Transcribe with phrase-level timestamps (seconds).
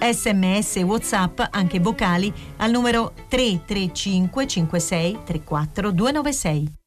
[0.00, 6.78] sms e whatsapp anche vocali al numero 335 56 34 296.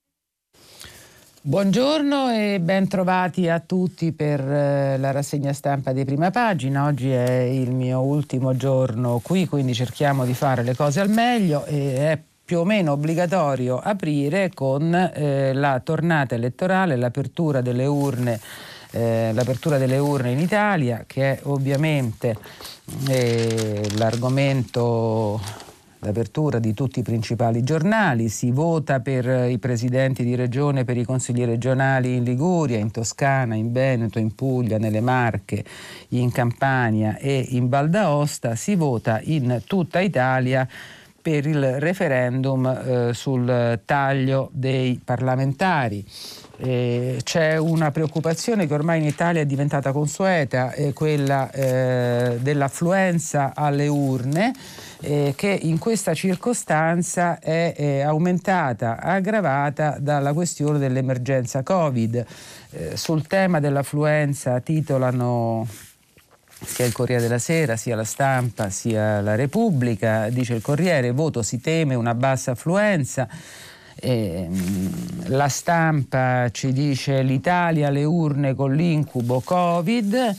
[1.45, 6.85] Buongiorno e ben trovati a tutti per eh, la rassegna stampa di prima pagina.
[6.85, 11.65] Oggi è il mio ultimo giorno qui, quindi cerchiamo di fare le cose al meglio
[11.65, 18.39] e è più o meno obbligatorio aprire con eh, la tornata elettorale, l'apertura delle urne
[18.93, 22.37] eh, l'apertura delle urne in Italia, che è ovviamente
[23.07, 25.39] eh, l'argomento
[26.03, 31.05] l'apertura di tutti i principali giornali, si vota per i presidenti di regione, per i
[31.05, 35.63] consigli regionali in Liguria, in Toscana, in Veneto, in Puglia, nelle Marche,
[36.09, 40.67] in Campania e in Val d'Aosta, si vota in tutta Italia
[41.21, 46.05] per il referendum eh, sul taglio dei parlamentari.
[46.57, 53.53] Eh, c'è una preoccupazione che ormai in Italia è diventata consueta, è quella eh, dell'affluenza
[53.55, 54.53] alle urne.
[55.05, 62.25] Eh, che in questa circostanza è, è, aumentata, aggravata dalla questione dell'emergenza Covid.
[62.69, 65.67] Eh, sul tema dell'affluenza titolano
[66.65, 71.41] sia il Corriere della Sera, sia la stampa, sia la Repubblica, dice il Corriere, voto
[71.41, 73.27] si teme una bassa affluenza.
[73.95, 74.49] Eh,
[75.25, 80.35] la stampa ci dice l'Italia alle urne con l'incubo Covid.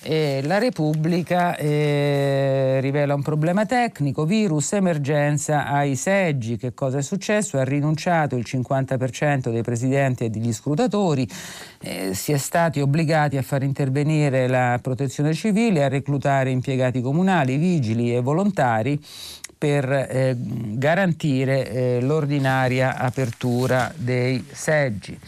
[0.00, 6.56] E la Repubblica eh, rivela un problema tecnico, virus, emergenza ai seggi.
[6.56, 7.58] Che cosa è successo?
[7.58, 11.28] Ha rinunciato il 50% dei presidenti e degli scrutatori,
[11.80, 17.56] eh, si è stati obbligati a far intervenire la protezione civile, a reclutare impiegati comunali,
[17.56, 18.98] vigili e volontari
[19.58, 25.18] per eh, garantire eh, l'ordinaria apertura dei seggi.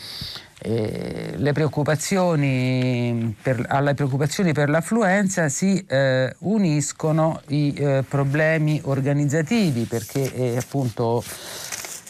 [0.63, 10.31] Eh, preoccupazioni per, alle preoccupazioni per l'affluenza si eh, uniscono i eh, problemi organizzativi perché
[10.35, 11.25] eh, appunto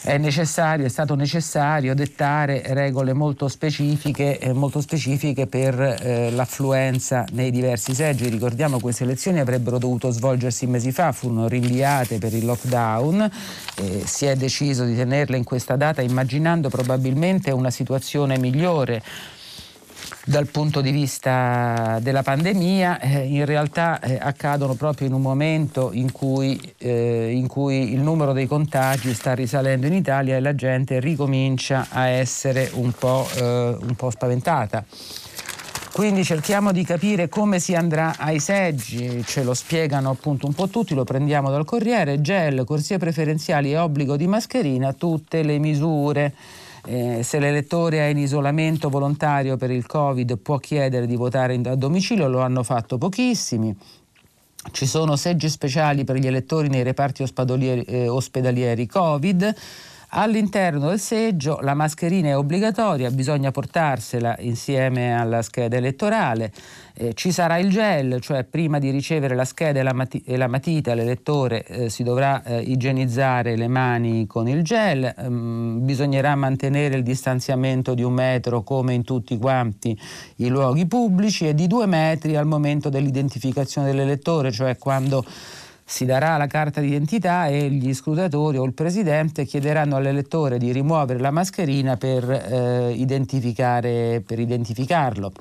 [0.03, 7.25] è necessario, è stato necessario dettare regole molto specifiche, eh, molto specifiche per eh, l'affluenza
[7.33, 8.27] nei diversi seggi.
[8.27, 13.29] Ricordiamo che queste elezioni avrebbero dovuto svolgersi mesi fa, furono rinviate per il lockdown,
[13.75, 19.03] eh, si è deciso di tenerle in questa data immaginando probabilmente una situazione migliore
[20.31, 25.89] dal punto di vista della pandemia eh, in realtà eh, accadono proprio in un momento
[25.91, 30.55] in cui, eh, in cui, il numero dei contagi sta risalendo in Italia e la
[30.55, 34.85] gente ricomincia a essere un po', eh, un po spaventata.
[35.91, 40.69] Quindi cerchiamo di capire come si andrà ai seggi, ce lo spiegano appunto un po'
[40.69, 46.33] tutti, lo prendiamo dal Corriere, gel, corsie preferenziali e obbligo di mascherina, tutte le misure
[46.85, 51.75] eh, se l'elettore è in isolamento volontario per il Covid può chiedere di votare a
[51.75, 53.75] domicilio, lo hanno fatto pochissimi.
[54.71, 59.55] Ci sono seggi speciali per gli elettori nei reparti eh, ospedalieri Covid.
[60.13, 66.51] All'interno del seggio la mascherina è obbligatoria, bisogna portarsela insieme alla scheda elettorale.
[66.93, 70.35] Eh, ci sarà il gel, cioè prima di ricevere la scheda e la, mati- e
[70.35, 76.35] la matita l'elettore eh, si dovrà eh, igienizzare le mani con il gel, ehm, bisognerà
[76.35, 79.97] mantenere il distanziamento di un metro come in tutti quanti
[80.37, 85.23] i luoghi pubblici e di due metri al momento dell'identificazione dell'elettore, cioè quando
[85.83, 91.19] si darà la carta d'identità e gli scrutatori o il presidente chiederanno all'elettore di rimuovere
[91.19, 95.31] la mascherina per, eh, identificare, per identificarlo.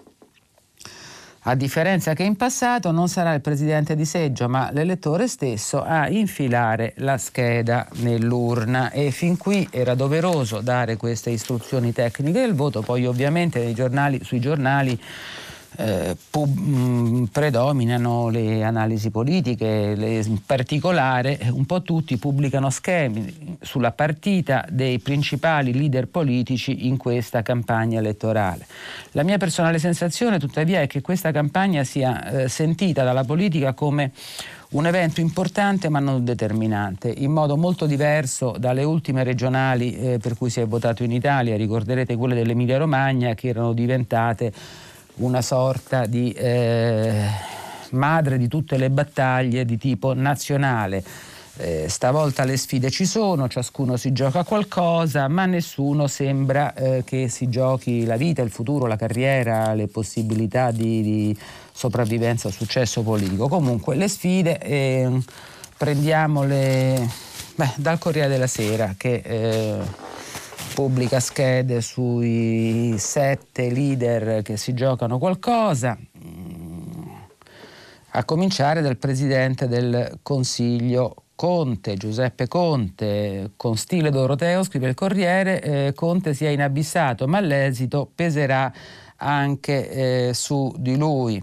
[1.44, 6.06] A differenza che in passato non sarà il presidente di seggio, ma l'elettore stesso a
[6.10, 12.82] infilare la scheda nell'urna e fin qui era doveroso dare queste istruzioni tecniche del voto,
[12.82, 15.00] poi ovviamente giornali, sui giornali
[15.80, 22.68] eh, mh, mm, predominano le analisi politiche, le, in particolare eh, un po' tutti pubblicano
[22.68, 28.66] schemi sulla partita dei principali leader politici in questa campagna elettorale.
[29.12, 34.12] La mia personale sensazione tuttavia è che questa campagna sia eh, sentita dalla politica come
[34.70, 40.36] un evento importante ma non determinante, in modo molto diverso dalle ultime regionali eh, per
[40.36, 44.52] cui si è votato in Italia, ricorderete quelle dell'Emilia Romagna che erano diventate
[45.20, 47.24] una sorta di eh,
[47.90, 51.02] madre di tutte le battaglie di tipo nazionale.
[51.56, 57.28] Eh, stavolta le sfide ci sono, ciascuno si gioca qualcosa, ma nessuno sembra eh, che
[57.28, 61.38] si giochi la vita, il futuro, la carriera, le possibilità di, di
[61.70, 63.48] sopravvivenza, successo politico.
[63.48, 65.20] Comunque le sfide eh,
[65.76, 67.08] prendiamole
[67.56, 69.78] beh, dal Corriere della Sera che eh,
[70.72, 77.08] pubblica schede sui sette leader che si giocano qualcosa, mm,
[78.12, 85.62] a cominciare dal Presidente del Consiglio Conte, Giuseppe Conte, con stile Doroteo, scrive il Corriere,
[85.62, 88.72] eh, Conte si è inabissato, ma l'esito peserà
[89.16, 91.42] anche eh, su di lui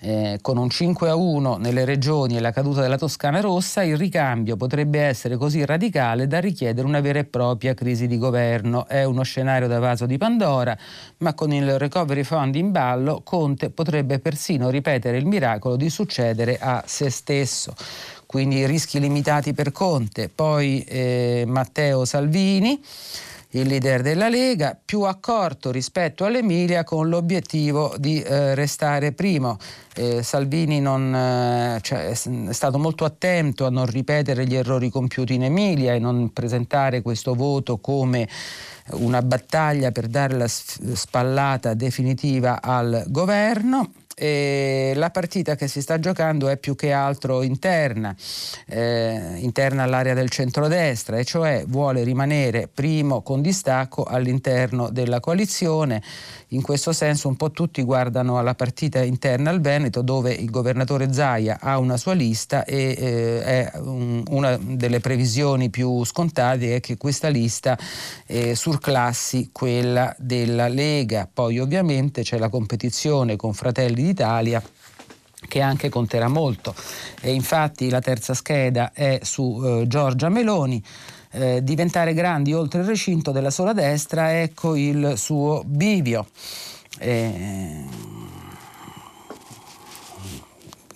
[0.00, 3.96] eh, con un 5 a 1 nelle regioni e la caduta della Toscana rossa, il
[3.96, 8.86] ricambio potrebbe essere così radicale da richiedere una vera e propria crisi di governo.
[8.86, 10.76] È uno scenario da vaso di Pandora,
[11.18, 16.58] ma con il recovery fund in ballo, Conte potrebbe persino ripetere il miracolo di succedere
[16.58, 17.74] a se stesso.
[18.26, 22.80] Quindi rischi limitati per Conte, poi eh, Matteo Salvini
[23.54, 29.58] il leader della Lega, più accorto rispetto all'Emilia con l'obiettivo di eh, restare primo.
[29.94, 35.34] Eh, Salvini non, eh, cioè, è stato molto attento a non ripetere gli errori compiuti
[35.34, 38.28] in Emilia e non presentare questo voto come
[38.92, 43.92] una battaglia per dare la spallata definitiva al governo.
[44.16, 48.14] E la partita che si sta giocando è più che altro interna,
[48.66, 56.00] eh, interna all'area del centrodestra, e cioè vuole rimanere primo con distacco all'interno della coalizione.
[56.48, 61.12] In questo senso un po' tutti guardano alla partita interna al Veneto dove il governatore
[61.12, 66.80] Zaia ha una sua lista e eh, è un, una delle previsioni più scontate è
[66.80, 67.76] che questa lista
[68.26, 71.28] eh, surclassi quella della Lega.
[71.32, 74.62] Poi ovviamente c'è la competizione con Fratelli d'Italia
[75.48, 76.74] che anche conterà molto.
[77.20, 80.82] E infatti la terza scheda è su eh, Giorgia Meloni.
[81.30, 86.26] Eh, diventare grandi oltre il recinto della sola destra, ecco il suo bivio.
[86.98, 88.12] Eh,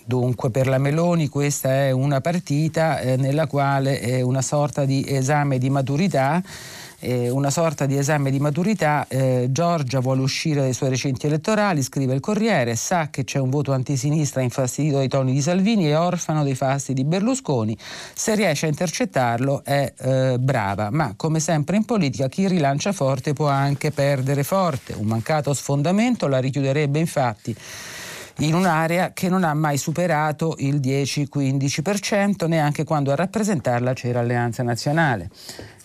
[0.09, 5.05] Dunque per la Meloni questa è una partita eh, nella quale è una sorta di
[5.07, 6.41] esame di maturità
[6.99, 9.05] eh, una sorta di esame di maturità.
[9.07, 13.49] Eh, Giorgia vuole uscire dai suoi recinti elettorali, scrive il Corriere, sa che c'è un
[13.49, 17.77] voto antisinistra infastidito dai toni di Salvini e orfano dei fasti di Berlusconi.
[18.13, 23.33] Se riesce a intercettarlo è eh, brava, ma come sempre in politica chi rilancia forte
[23.33, 24.93] può anche perdere forte.
[24.93, 27.55] Un mancato sfondamento la richiuderebbe infatti
[28.39, 34.63] in un'area che non ha mai superato il 10-15%, neanche quando a rappresentarla c'era Alleanza
[34.63, 35.29] Nazionale.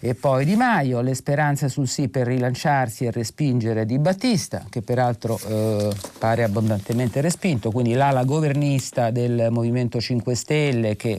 [0.06, 4.82] E poi Di Maio, le speranze sul sì per rilanciarsi e respingere Di Battista, che
[4.82, 11.18] peraltro eh, pare abbondantemente respinto, quindi l'ala governista del Movimento 5 Stelle che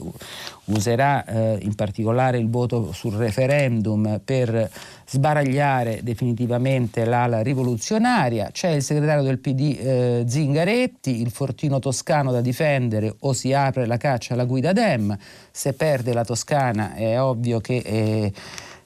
[0.66, 4.70] userà eh, in particolare il voto sul referendum per
[5.08, 8.50] sbaragliare definitivamente l'ala rivoluzionaria.
[8.52, 13.88] C'è il segretario del PD eh, Zingaretti, il fortino toscano da difendere o si apre
[13.88, 15.18] la caccia alla guida Dem.
[15.50, 18.34] Se perde la Toscana è ovvio che eh,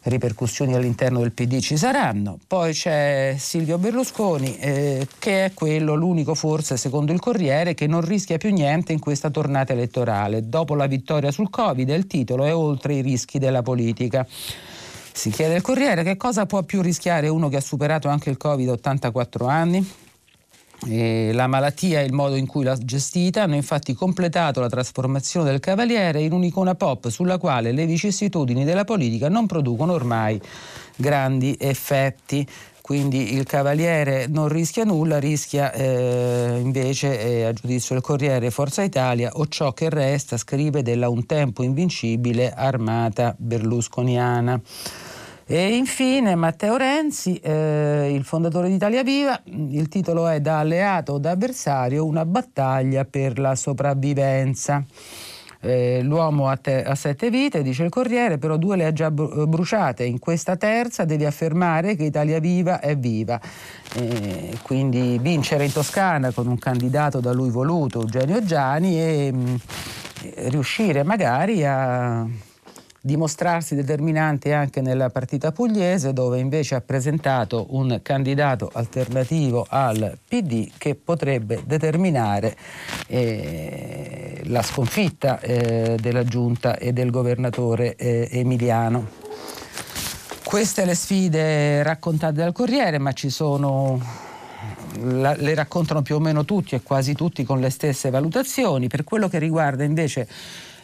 [0.03, 2.39] ripercussioni all'interno del PD ci saranno.
[2.47, 8.01] Poi c'è Silvio Berlusconi, eh, che è quello, l'unico forse, secondo il Corriere, che non
[8.01, 10.47] rischia più niente in questa tornata elettorale.
[10.47, 14.25] Dopo la vittoria sul Covid, il titolo è oltre i rischi della politica.
[15.11, 18.37] Si chiede il Corriere che cosa può più rischiare uno che ha superato anche il
[18.37, 19.85] Covid a 84 anni?
[20.87, 25.49] E la malattia e il modo in cui l'ha gestita hanno infatti completato la trasformazione
[25.49, 30.39] del Cavaliere in un'icona pop sulla quale le vicissitudini della politica non producono ormai
[30.95, 32.47] grandi effetti.
[32.81, 38.81] Quindi il Cavaliere non rischia nulla, rischia eh, invece, eh, a giudizio del Corriere, Forza
[38.81, 44.59] Italia o ciò che resta, scrive, della un tempo invincibile armata berlusconiana.
[45.51, 51.13] E infine Matteo Renzi, eh, il fondatore di Italia Viva, il titolo è Da alleato
[51.13, 54.85] o da avversario, una battaglia per la sopravvivenza.
[55.59, 59.09] Eh, l'uomo ha, te- ha, sette vite, dice il Corriere, però due le ha già
[59.09, 60.03] bruciate.
[60.03, 63.41] In questa terza devi affermare che Italia Viva è viva.
[63.95, 69.39] Eh, quindi vincere in Toscana con un candidato da lui voluto, Eugenio Giani, e mh,
[69.39, 69.55] mm,
[70.49, 72.27] riuscire magari a
[73.01, 80.71] dimostrarsi determinante anche nella partita pugliese dove invece ha presentato un candidato alternativo al PD
[80.77, 82.55] che potrebbe determinare
[83.07, 89.27] eh, la sconfitta eh, della giunta e del governatore eh, emiliano.
[90.43, 94.01] Queste le sfide raccontate dal Corriere, ma ci sono
[95.01, 98.87] la, le raccontano più o meno tutti e quasi tutti con le stesse valutazioni.
[98.87, 100.27] Per quello che riguarda invece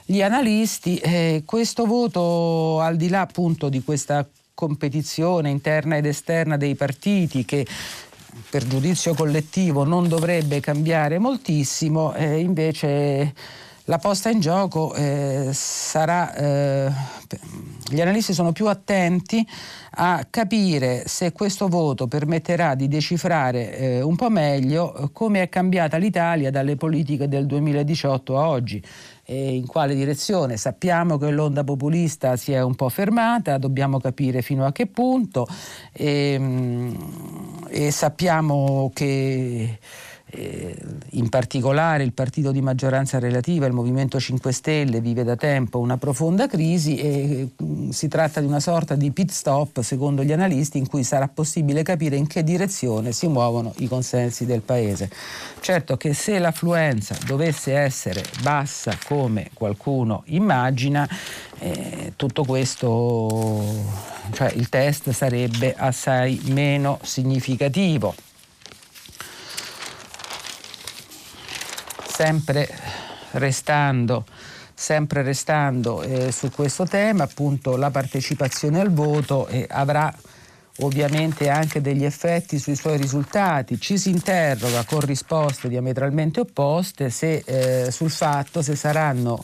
[0.05, 0.97] gli analisti.
[0.97, 7.43] Eh, questo voto, al di là appunto di questa competizione interna ed esterna dei partiti
[7.43, 7.65] che
[8.50, 13.33] per giudizio collettivo non dovrebbe cambiare moltissimo, eh, invece
[13.88, 16.91] la posta in gioco eh, sarà, eh,
[17.88, 19.45] gli analisti sono più attenti
[19.97, 25.97] a capire se questo voto permetterà di decifrare eh, un po' meglio come è cambiata
[25.97, 28.83] l'Italia dalle politiche del 2018 a oggi
[29.25, 30.55] e in quale direzione.
[30.55, 35.48] Sappiamo che l'onda populista si è un po' fermata, dobbiamo capire fino a che punto
[35.91, 39.79] e, ehm, e sappiamo che eh,
[41.12, 45.98] in particolare il partito di maggioranza relativa, il Movimento 5 Stelle, vive da tempo una
[45.98, 50.77] profonda crisi e mm, si tratta di una sorta di pit stop, secondo gli analisti,
[50.77, 55.10] in cui sarà possibile capire in che direzione si muovono i consensi del Paese.
[55.60, 61.08] Certo che se l'affluenza dovesse essere bassa come qualcuno immagina,
[61.60, 63.63] eh, tutto questo,
[64.32, 68.13] cioè il test sarebbe assai meno significativo.
[72.15, 72.69] Sempre
[73.31, 74.24] restando,
[74.74, 80.13] sempre restando eh, su questo tema, appunto la partecipazione al voto eh, avrà
[80.79, 83.81] ovviamente anche degli effetti sui suoi risultati.
[83.81, 89.43] Ci si interroga con risposte diametralmente opposte se, eh, sul fatto se saranno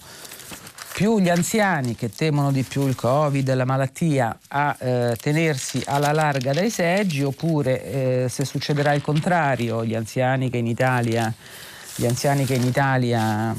[0.94, 6.13] più gli anziani che temono di più il Covid, la malattia, a eh, tenersi alla
[6.13, 11.34] larga dai seggi oppure eh, se succederà il contrario, gli anziani che in Italia
[12.01, 13.55] gli anziani che in Italia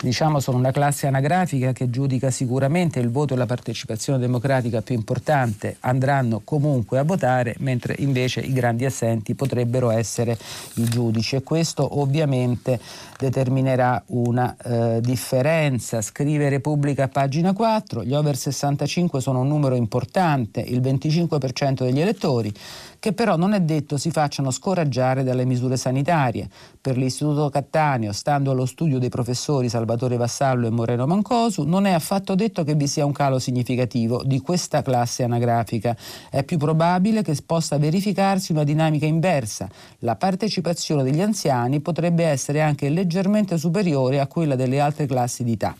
[0.00, 4.94] diciamo, sono una classe anagrafica che giudica sicuramente il voto e la partecipazione democratica più
[4.94, 10.38] importante, andranno comunque a votare, mentre invece i grandi assenti potrebbero essere
[10.74, 12.78] i giudici e questo ovviamente
[13.18, 16.00] determinerà una eh, differenza.
[16.02, 22.52] Scrive Repubblica pagina 4, gli over 65 sono un numero importante, il 25% degli elettori,
[23.00, 26.48] che però non è detto si facciano scoraggiare dalle misure sanitarie.
[26.80, 31.92] Per l'Istituto Cattaneo, stando allo studio dei professori Salvatore Vassallo e Moreno Mancosu, non è
[31.92, 35.96] affatto detto che vi sia un calo significativo di questa classe anagrafica.
[36.30, 39.66] È più probabile che possa verificarsi una dinamica inversa.
[40.00, 45.52] La partecipazione degli anziani potrebbe essere anche leggermente superiore a quella delle altre classi di
[45.52, 45.74] età.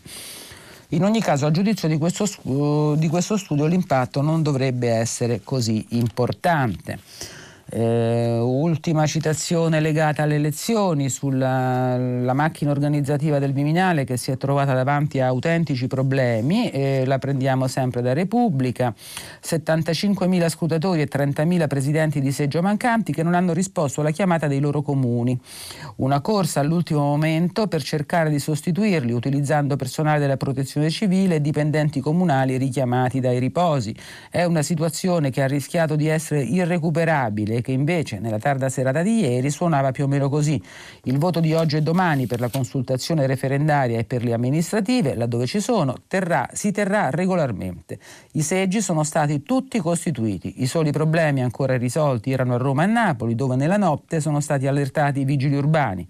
[0.93, 5.85] In ogni caso, a giudizio di questo, di questo studio, l'impatto non dovrebbe essere così
[5.89, 6.99] importante.
[7.73, 14.73] Eh, ultima citazione legata alle elezioni sulla macchina organizzativa del Viminale che si è trovata
[14.73, 18.93] davanti a autentici problemi, eh, la prendiamo sempre da Repubblica,
[19.41, 24.59] 75.000 scrutatori e 30.000 presidenti di seggio mancanti che non hanno risposto alla chiamata dei
[24.59, 25.39] loro comuni.
[25.97, 32.01] Una corsa all'ultimo momento per cercare di sostituirli utilizzando personale della protezione civile e dipendenti
[32.01, 33.95] comunali richiamati dai riposi.
[34.29, 39.19] È una situazione che ha rischiato di essere irrecuperabile che invece nella tarda serata di
[39.19, 40.61] ieri suonava più o meno così.
[41.03, 45.45] Il voto di oggi e domani per la consultazione referendaria e per le amministrative, laddove
[45.45, 47.99] ci sono, terrà, si terrà regolarmente.
[48.33, 50.61] I seggi sono stati tutti costituiti.
[50.61, 54.67] I soli problemi ancora irrisolti erano a Roma e Napoli, dove nella notte sono stati
[54.67, 56.07] allertati i vigili urbani.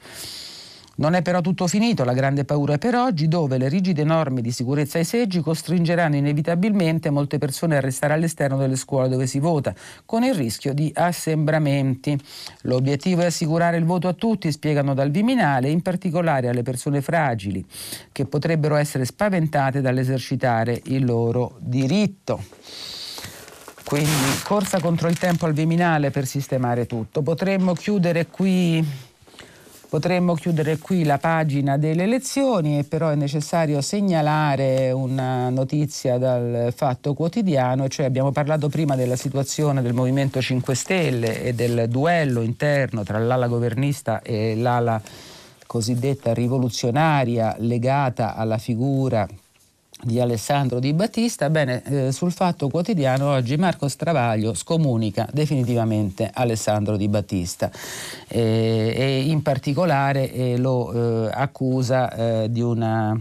[0.94, 4.42] Non è però tutto finito, la grande paura è per oggi, dove le rigide norme
[4.42, 9.40] di sicurezza ai seggi costringeranno inevitabilmente molte persone a restare all'esterno delle scuole dove si
[9.40, 9.74] vota,
[10.06, 12.20] con il rischio di assembramenti.
[12.64, 17.66] L'obiettivo è assicurare il voto a tutti, spiegano dal Viminale, in particolare alle persone fragili,
[18.12, 22.44] che potrebbero essere spaventate dall'esercitare il loro diritto.
[23.86, 24.12] Quindi
[24.44, 27.22] corsa contro il tempo al Viminale per sistemare tutto.
[27.22, 29.10] Potremmo chiudere qui
[29.92, 37.14] Potremmo chiudere qui la pagina delle elezioni, però è necessario segnalare una notizia dal Fatto
[37.14, 43.04] Quotidiano, cioè abbiamo parlato prima della situazione del Movimento 5 Stelle e del duello interno
[43.04, 45.02] tra l'ala governista e l'ala
[45.68, 49.28] cosiddetta rivoluzionaria legata alla figura
[50.04, 51.50] di Alessandro Di Battista.
[51.50, 57.72] Bene, eh, sul fatto quotidiano oggi Marco Stravaglio scomunica definitivamente Alessandro Di Battista
[58.28, 63.20] eh, e in particolare eh, lo eh, accusa eh, di una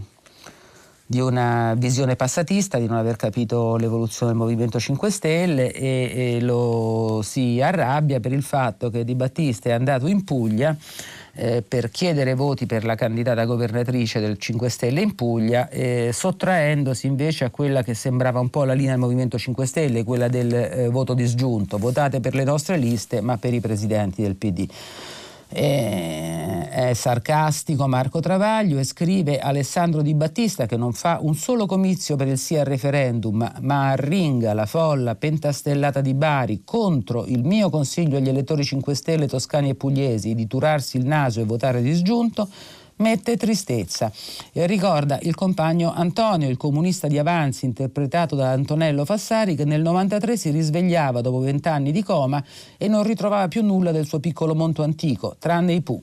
[1.11, 6.41] di una visione passatista, di non aver capito l'evoluzione del Movimento 5 Stelle e, e
[6.41, 10.73] lo si arrabbia per il fatto che Di Battista è andato in Puglia
[11.33, 17.07] eh, per chiedere voti per la candidata governatrice del 5 Stelle in Puglia, eh, sottraendosi
[17.07, 20.53] invece a quella che sembrava un po' la linea del Movimento 5 Stelle, quella del
[20.53, 24.67] eh, voto disgiunto, votate per le nostre liste ma per i presidenti del PD.
[25.53, 31.65] Eh, è sarcastico Marco Travaglio e scrive Alessandro Di Battista che non fa un solo
[31.65, 37.43] comizio per il sì al referendum, ma arringa la folla pentastellata di Bari contro il
[37.43, 41.81] mio consiglio agli elettori 5 Stelle toscani e pugliesi di turarsi il naso e votare
[41.81, 42.47] disgiunto
[43.01, 44.11] mette tristezza
[44.53, 49.81] e ricorda il compagno Antonio, il comunista di Avanzi, interpretato da Antonello Fassari, che nel
[49.81, 52.41] 93 si risvegliava dopo vent'anni di coma
[52.77, 56.01] e non ritrovava più nulla del suo piccolo monto antico, tranne i Pooh.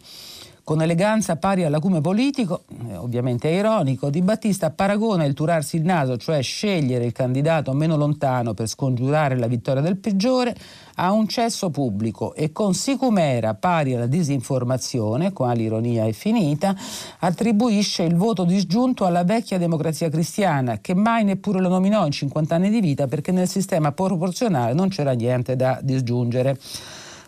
[0.69, 6.19] Con eleganza pari all'acume politico, eh, ovviamente ironico, Di Battista paragona il turarsi il naso,
[6.19, 10.55] cioè scegliere il candidato meno lontano per scongiurare la vittoria del peggiore,
[10.97, 12.35] a un cesso pubblico.
[12.35, 16.77] E con sicumera pari alla disinformazione, qua l'ironia è finita,
[17.21, 22.55] attribuisce il voto disgiunto alla vecchia democrazia cristiana che mai neppure lo nominò in 50
[22.55, 26.59] anni di vita perché nel sistema proporzionale non c'era niente da disgiungere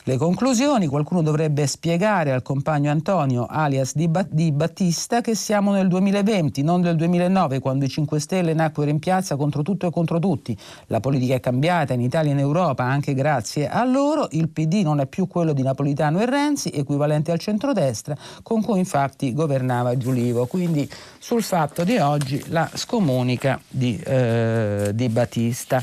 [0.04, 0.86] le conclusioni.
[0.86, 6.80] Qualcuno dovrebbe spiegare al compagno Antonio, alias Di, Di Battista, che siamo nel 2020, non
[6.80, 10.56] nel 2009, quando i 5 Stelle nacquero in piazza contro tutto e contro tutti.
[10.86, 14.28] La politica è cambiata in Italia e in Europa anche grazie a loro.
[14.30, 18.78] Il PD non è più quello di Napolitano e Renzi, equivalente al centrodestra, con cui
[18.78, 20.46] infatti governava Giulivo.
[20.46, 20.88] Quindi
[21.18, 25.82] sul fatto di oggi la scomunica di, eh, di Battista.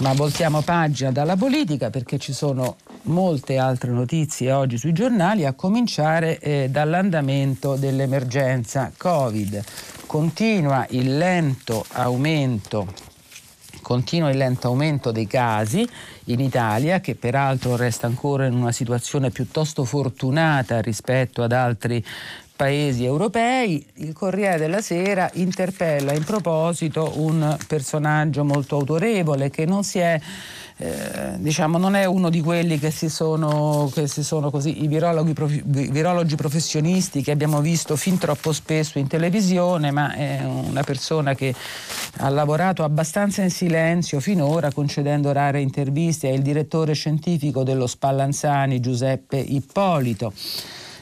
[0.00, 5.52] Ma voltiamo pagina dalla politica perché ci sono molte altre notizie oggi sui giornali, a
[5.52, 9.62] cominciare eh, dall'andamento dell'emergenza Covid.
[10.06, 13.14] Continua il lento aumento
[13.86, 15.88] continua il lento aumento dei casi
[16.24, 22.04] in Italia, che peraltro resta ancora in una situazione piuttosto fortunata rispetto ad altri
[22.56, 29.84] paesi europei, il Corriere della Sera interpella in proposito un personaggio molto autorevole che non
[29.84, 30.18] si è
[30.78, 34.88] eh, diciamo, non è uno di quelli che si sono, che si sono così, i
[34.88, 35.32] virologi,
[35.64, 41.54] virologi, professionisti che abbiamo visto fin troppo spesso in televisione, ma è una persona che
[42.18, 48.78] ha lavorato abbastanza in silenzio finora, concedendo rare interviste, è il direttore scientifico dello Spallanzani
[48.78, 50.30] Giuseppe Ippolito.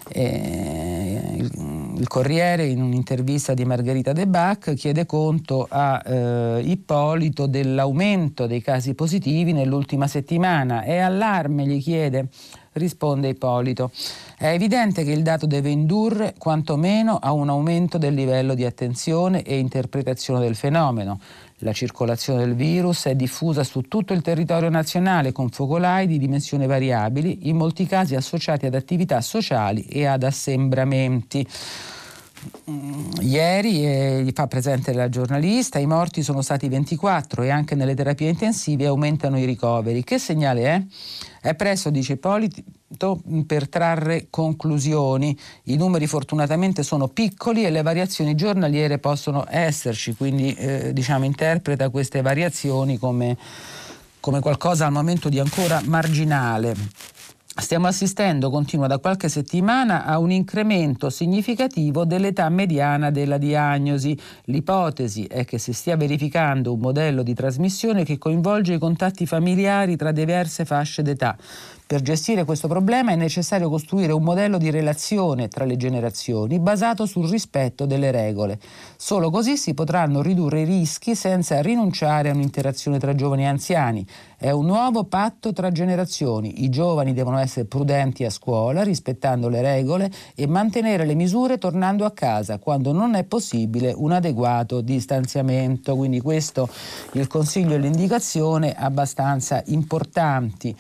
[0.09, 8.47] Eh, il, Corriere in un'intervista di Margherita De Bac chiede conto a eh, Ippolito dell'aumento
[8.47, 10.83] dei casi positivi nell'ultima settimana.
[10.83, 12.29] È allarme, gli chiede,
[12.73, 13.91] risponde Ippolito.
[14.37, 19.43] È evidente che il dato deve indurre quantomeno a un aumento del livello di attenzione
[19.43, 21.19] e interpretazione del fenomeno.
[21.59, 26.67] La circolazione del virus è diffusa su tutto il territorio nazionale con focolai di dimensioni
[26.67, 31.47] variabili, in molti casi associati ad attività sociali e ad assembramenti.
[32.71, 37.95] Mm, ieri, eh, fa presente la giornalista, i morti sono stati 24 e anche nelle
[37.95, 40.05] terapie intensive aumentano i ricoveri.
[40.05, 40.83] Che segnale è?
[41.41, 45.37] È presto, dice Ippolito, per trarre conclusioni.
[45.65, 51.91] I numeri fortunatamente sono piccoli e le variazioni giornaliere possono esserci, quindi eh, diciamo, interpreta
[51.91, 53.37] queste variazioni come,
[54.21, 56.75] come qualcosa al momento di ancora marginale.
[57.57, 64.19] Stiamo assistendo, continua da qualche settimana, a un incremento significativo dell'età mediana della diagnosi.
[64.47, 69.95] L'ipotesi è che si stia verificando un modello di trasmissione che coinvolge i contatti familiari
[69.95, 71.37] tra diverse fasce d'età.
[71.95, 77.07] Per gestire questo problema è necessario costruire un modello di relazione tra le generazioni basato
[77.07, 78.59] sul rispetto delle regole.
[78.97, 84.05] Solo così si potranno ridurre i rischi senza rinunciare a un'interazione tra giovani e anziani.
[84.37, 86.65] È un nuovo patto tra generazioni.
[86.65, 92.05] I giovani devono essere prudenti a scuola, rispettando le regole e mantenere le misure tornando
[92.05, 95.95] a casa quando non è possibile un adeguato distanziamento.
[95.95, 96.69] Quindi questo
[97.13, 100.75] il consiglio e l'indicazione abbastanza importanti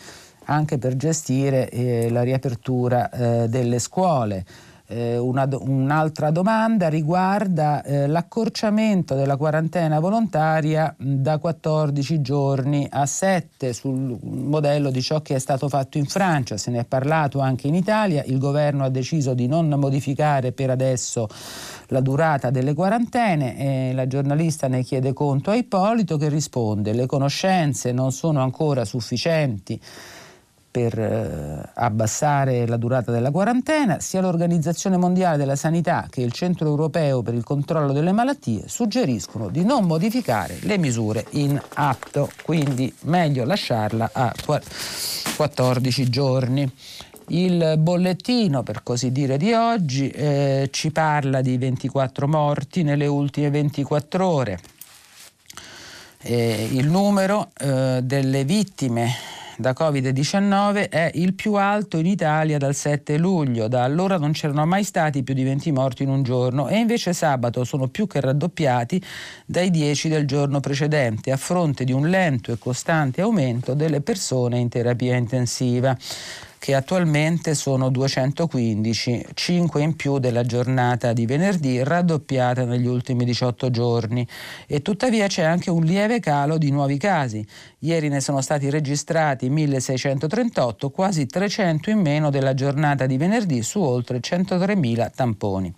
[0.46, 4.44] anche per gestire eh, la riapertura eh, delle scuole.
[4.86, 13.72] Eh, una, un'altra domanda riguarda eh, l'accorciamento della quarantena volontaria da 14 giorni a 7
[13.72, 16.58] sul modello di ciò che è stato fatto in Francia.
[16.58, 18.24] Se ne è parlato anche in Italia.
[18.26, 21.28] Il governo ha deciso di non modificare per adesso
[21.86, 23.56] la durata delle quarantene.
[23.56, 28.84] E la giornalista ne chiede conto a Ippolito che risponde: le conoscenze non sono ancora
[28.84, 29.80] sufficienti
[30.74, 36.66] per eh, abbassare la durata della quarantena, sia l'Organizzazione Mondiale della Sanità che il Centro
[36.66, 42.92] Europeo per il Controllo delle Malattie suggeriscono di non modificare le misure in atto, quindi
[43.02, 44.34] meglio lasciarla a
[45.36, 46.68] 14 giorni.
[47.28, 53.48] Il bollettino, per così dire, di oggi eh, ci parla di 24 morti nelle ultime
[53.48, 54.58] 24 ore.
[56.20, 62.74] Eh, il numero eh, delle vittime da Covid-19 è il più alto in Italia dal
[62.74, 63.68] 7 luglio.
[63.68, 67.12] Da allora non c'erano mai stati più di 20 morti in un giorno e invece
[67.12, 69.02] sabato sono più che raddoppiati
[69.46, 74.58] dai 10 del giorno precedente a fronte di un lento e costante aumento delle persone
[74.58, 75.96] in terapia intensiva
[76.64, 83.68] che attualmente sono 215, 5 in più della giornata di venerdì, raddoppiata negli ultimi 18
[83.68, 84.26] giorni.
[84.66, 87.46] E tuttavia c'è anche un lieve calo di nuovi casi.
[87.80, 93.82] Ieri ne sono stati registrati 1638, quasi 300 in meno della giornata di venerdì su
[93.82, 95.74] oltre 103.000 tamponi.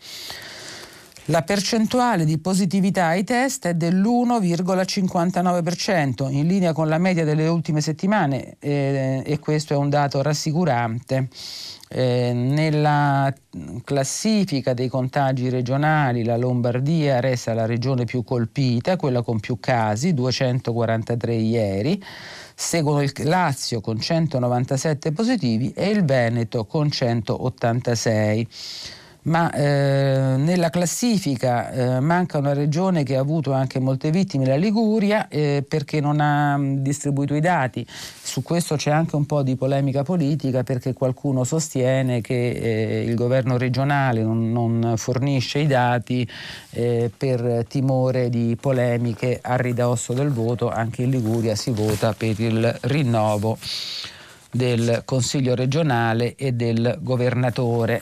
[1.28, 7.80] La percentuale di positività ai test è dell'1,59%, in linea con la media delle ultime
[7.80, 11.28] settimane eh, e questo è un dato rassicurante.
[11.88, 13.34] Eh, nella
[13.82, 20.14] classifica dei contagi regionali la Lombardia resta la regione più colpita, quella con più casi,
[20.14, 22.00] 243 ieri,
[22.54, 28.48] seguono il Lazio con 197 positivi e il Veneto con 186
[29.26, 34.56] ma eh, nella classifica eh, manca una regione che ha avuto anche molte vittime, la
[34.56, 37.84] Liguria, eh, perché non ha mh, distribuito i dati.
[37.88, 43.14] Su questo c'è anche un po' di polemica politica perché qualcuno sostiene che eh, il
[43.16, 46.28] governo regionale non, non fornisce i dati
[46.70, 50.70] eh, per timore di polemiche a ridosso del voto.
[50.70, 53.58] Anche in Liguria si vota per il rinnovo
[54.52, 58.00] del Consiglio regionale e del governatore.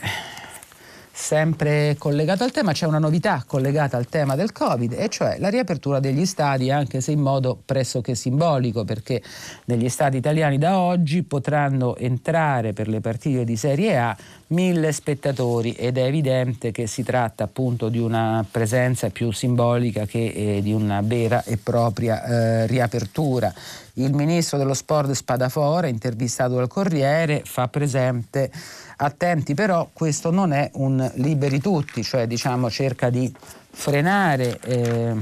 [1.17, 5.47] Sempre collegato al tema, c'è una novità collegata al tema del Covid, e cioè la
[5.47, 9.23] riapertura degli stadi, anche se in modo pressoché simbolico, perché
[9.63, 15.71] negli stadi italiani da oggi potranno entrare per le partite di Serie A mille spettatori
[15.71, 20.73] ed è evidente che si tratta appunto di una presenza più simbolica che eh, di
[20.73, 23.53] una vera e propria eh, riapertura.
[23.93, 28.51] Il ministro dello sport Spadafora, intervistato dal Corriere, fa presente
[28.97, 33.31] Attenti però, questo non è un liberi tutti, cioè diciamo cerca di
[33.71, 35.15] frenare, eh,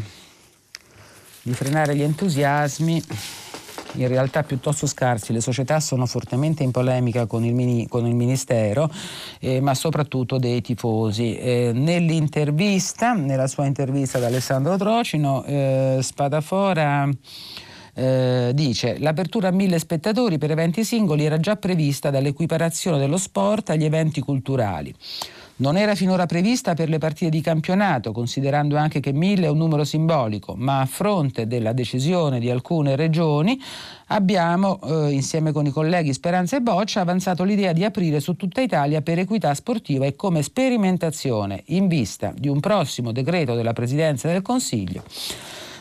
[1.41, 3.03] di frenare gli entusiasmi
[3.95, 5.33] in realtà piuttosto scarsi.
[5.33, 8.89] Le società sono fortemente in polemica con il, mini, con il Ministero,
[9.39, 11.35] eh, ma soprattutto dei tifosi.
[11.35, 17.09] Eh, nell'intervista, nella sua intervista ad Alessandro Trocino, eh, Spadafora
[17.93, 23.69] eh, dice l'apertura a mille spettatori per eventi singoli era già prevista dall'equiparazione dello sport
[23.69, 24.93] agli eventi culturali.
[25.55, 29.59] Non era finora prevista per le partite di campionato, considerando anche che mille è un
[29.59, 33.61] numero simbolico, ma a fronte della decisione di alcune regioni
[34.07, 38.61] abbiamo, eh, insieme con i colleghi Speranza e Boccia, avanzato l'idea di aprire su tutta
[38.61, 44.27] Italia per equità sportiva e come sperimentazione in vista di un prossimo decreto della Presidenza
[44.27, 45.03] del Consiglio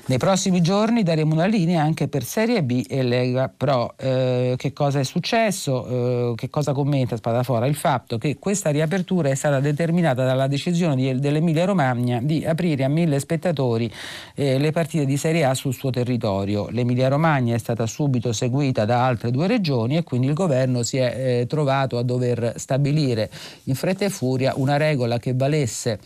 [0.05, 3.95] nei prossimi giorni daremo una linea anche per Serie B e Lega Pro.
[3.97, 6.33] Eh, che cosa è successo?
[6.33, 7.67] Eh, che cosa commenta Spadafora?
[7.67, 12.83] Il fatto che questa riapertura è stata determinata dalla decisione di, dell'Emilia Romagna di aprire
[12.83, 13.89] a mille spettatori
[14.35, 16.67] eh, le partite di Serie A sul suo territorio.
[16.71, 20.97] L'Emilia Romagna è stata subito seguita da altre due regioni e quindi il governo si
[20.97, 23.31] è eh, trovato a dover stabilire
[23.65, 26.01] in fretta e furia una regola che valesse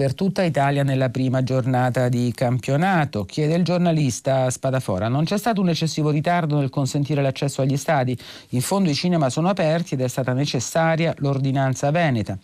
[0.00, 3.26] per tutta Italia nella prima giornata di campionato.
[3.26, 5.08] Chiede il giornalista Spadafora.
[5.08, 8.16] Non c'è stato un eccessivo ritardo nel consentire l'accesso agli stadi.
[8.50, 12.38] In fondo i cinema sono aperti ed è stata necessaria l'ordinanza veneta.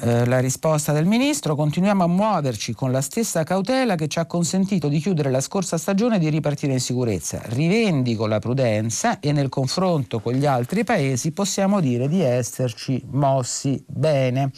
[0.00, 4.26] Eh, la risposta del ministro, continuiamo a muoverci con la stessa cautela che ci ha
[4.26, 7.40] consentito di chiudere la scorsa stagione e di ripartire in sicurezza.
[7.44, 13.82] Rivendico la prudenza e nel confronto con gli altri paesi possiamo dire di esserci mossi
[13.86, 14.50] bene.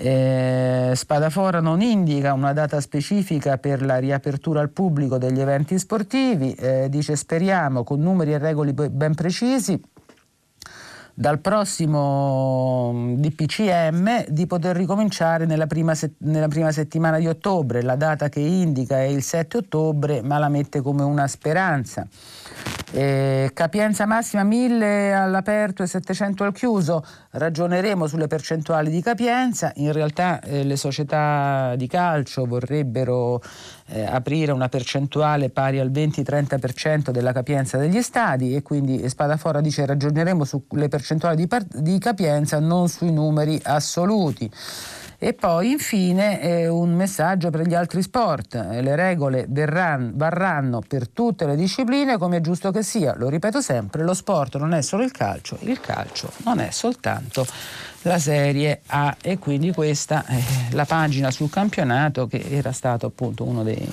[0.00, 6.52] Eh, Spadafora non indica una data specifica per la riapertura al pubblico degli eventi sportivi,
[6.54, 9.80] eh, dice speriamo con numeri e regole ben precisi
[11.18, 17.82] dal prossimo mm, DPCM di poter ricominciare nella prima, se- nella prima, settimana di ottobre.
[17.82, 22.06] La data che indica è il 7 ottobre, ma la mette come una speranza.
[22.90, 29.92] Eh, capienza massima 1000 all'aperto e 700 al chiuso, ragioneremo sulle percentuali di capienza, in
[29.92, 33.42] realtà eh, le società di calcio vorrebbero
[33.88, 39.84] eh, aprire una percentuale pari al 20-30% della capienza degli stadi e quindi Spadafora dice
[39.84, 44.50] ragioneremo sulle percentuali di, di capienza, non sui numeri assoluti.
[45.20, 48.54] E poi infine eh, un messaggio per gli altri sport.
[48.54, 53.16] Eh, le regole verranno, varranno per tutte le discipline come è giusto che sia.
[53.16, 57.44] Lo ripeto sempre, lo sport non è solo il calcio, il calcio non è soltanto
[58.02, 63.42] la Serie A e quindi questa è la pagina sul campionato che era stato appunto
[63.42, 63.90] uno dei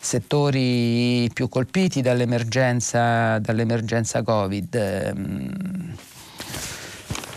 [0.00, 5.14] settori più colpiti dall'emergenza, dall'emergenza Covid.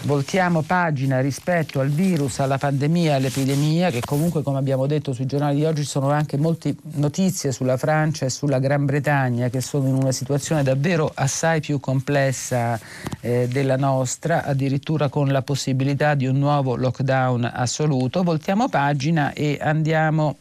[0.04, 5.58] Voltiamo pagina rispetto al virus, alla pandemia, all'epidemia, che comunque come abbiamo detto sui giornali
[5.58, 9.94] di oggi sono anche molte notizie sulla Francia e sulla Gran Bretagna che sono in
[9.94, 12.80] una situazione davvero assai più complessa
[13.20, 18.24] eh, della nostra, addirittura con la possibilità di un nuovo lockdown assoluto.
[18.24, 20.38] Voltiamo pagina e andiamo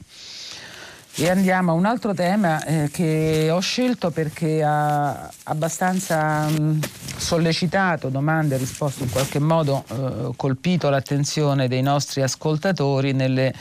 [1.20, 6.80] e andiamo a un altro tema eh, che ho scelto perché ha abbastanza mh,
[7.18, 13.52] sollecitato domande e risposte, in qualche modo eh, colpito l'attenzione dei nostri ascoltatori nelle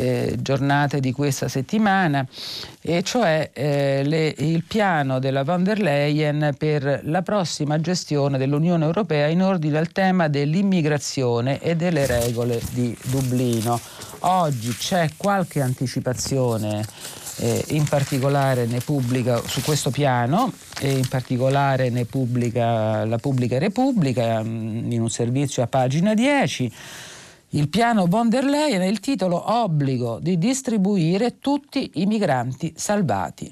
[0.00, 2.26] eh, giornate di questa settimana,
[2.80, 8.84] e cioè eh, le, il piano della von der Leyen per la prossima gestione dell'Unione
[8.84, 13.78] Europea in ordine al tema dell'immigrazione e delle regole di Dublino.
[14.20, 16.84] Oggi c'è qualche anticipazione
[17.36, 23.58] eh, in particolare ne pubblica su questo piano e in particolare ne pubblica la Pubblica
[23.58, 26.72] Repubblica mm, in un servizio a pagina 10
[27.50, 33.50] il piano von der Leyen è il titolo obbligo di distribuire tutti i migranti salvati.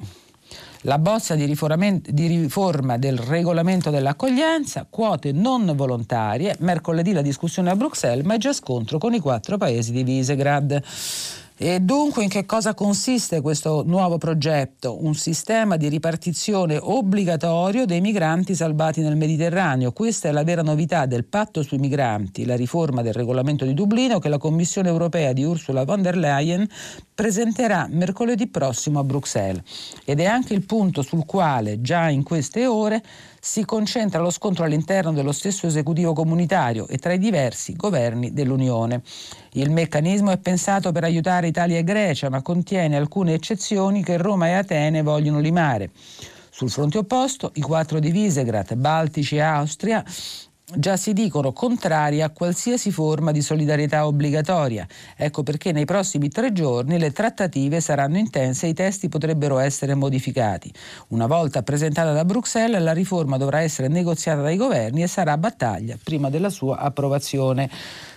[0.82, 7.76] La bozza di, di, riforma del regolamento dell'accoglienza, quote non volontarie, mercoledì la discussione a
[7.76, 10.80] Bruxelles, ma è già scontro con i quattro paesi di Visegrad.
[11.60, 15.04] E dunque in che cosa consiste questo nuovo progetto?
[15.04, 19.90] Un sistema di ripartizione obbligatorio dei migranti salvati nel Mediterraneo.
[19.90, 24.20] Questa è la vera novità del patto sui migranti, la riforma del regolamento di Dublino
[24.20, 26.64] che la Commissione europea di Ursula von der Leyen
[27.18, 29.64] presenterà mercoledì prossimo a Bruxelles.
[30.04, 33.02] Ed è anche il punto sul quale già in queste ore
[33.40, 39.02] si concentra lo scontro all'interno dello stesso esecutivo comunitario e tra i diversi governi dell'Unione.
[39.54, 44.46] Il meccanismo è pensato per aiutare Italia e Grecia, ma contiene alcune eccezioni che Roma
[44.46, 45.90] e Atene vogliono limare.
[46.50, 50.04] Sul fronte opposto, i quattro di Visegrad, Baltici e Austria
[50.74, 54.87] già si dicono contrari a qualsiasi forma di solidarietà obbligatoria.
[55.16, 59.94] Ecco perché nei prossimi tre giorni le trattative saranno intense e i testi potrebbero essere
[59.94, 60.72] modificati.
[61.09, 65.98] Una volta presentata da Bruxelles, la riforma dovrà essere negoziata dai governi e sarà battaglia
[66.02, 67.70] prima della sua approvazione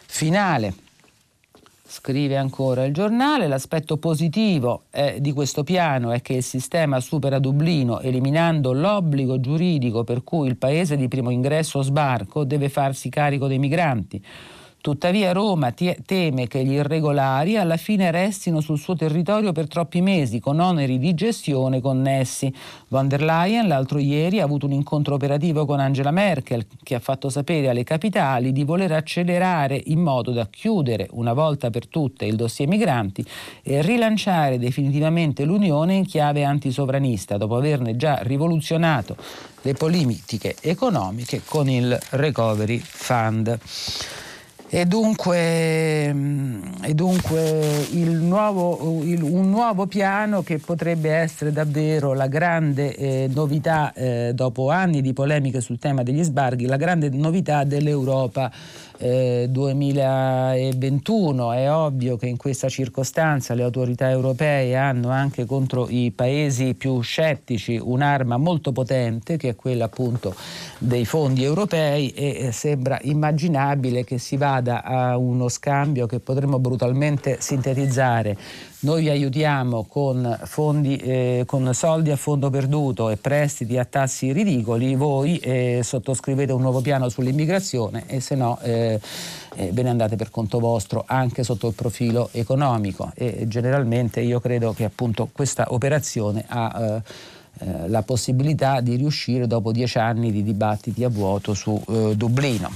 [0.05, 0.90] finale.
[1.91, 7.37] Scrive ancora il giornale, l'aspetto positivo eh, di questo piano è che il sistema supera
[7.37, 13.09] Dublino eliminando l'obbligo giuridico per cui il paese di primo ingresso o sbarco deve farsi
[13.09, 14.23] carico dei migranti.
[14.81, 20.39] Tuttavia Roma teme che gli irregolari alla fine restino sul suo territorio per troppi mesi,
[20.39, 22.51] con oneri di gestione connessi.
[22.87, 26.99] Von der Leyen l'altro ieri ha avuto un incontro operativo con Angela Merkel, che ha
[26.99, 32.25] fatto sapere alle capitali di voler accelerare in modo da chiudere una volta per tutte
[32.25, 33.23] il dossier migranti
[33.61, 39.15] e rilanciare definitivamente l'Unione in chiave antisovranista, dopo averne già rivoluzionato
[39.61, 43.59] le politiche economiche con il Recovery Fund.
[44.73, 52.27] E dunque, mm, e dunque nuovo, il, un nuovo piano che potrebbe essere davvero la
[52.27, 57.65] grande eh, novità, eh, dopo anni di polemiche sul tema degli sbarchi, la grande novità
[57.65, 58.49] dell'Europa
[59.01, 61.53] eh, 2021.
[61.53, 67.01] È ovvio che in questa circostanza le autorità europee hanno anche contro i paesi più
[67.01, 70.35] scettici un'arma molto potente che è quella appunto
[70.77, 76.59] dei fondi europei e eh, sembra immaginabile che si vada a uno scambio che potremmo
[76.59, 78.37] brutalmente sintetizzare
[78.81, 84.95] noi aiutiamo con, fondi, eh, con soldi a fondo perduto e prestiti a tassi ridicoli,
[84.95, 88.99] voi eh, sottoscrivete un nuovo piano sull'immigrazione e se no eh,
[89.55, 93.11] eh, ve ne andate per conto vostro anche sotto il profilo economico.
[93.13, 97.01] E generalmente io credo che appunto questa operazione ha
[97.63, 102.71] eh, la possibilità di riuscire dopo dieci anni di dibattiti a vuoto su eh, Dublino.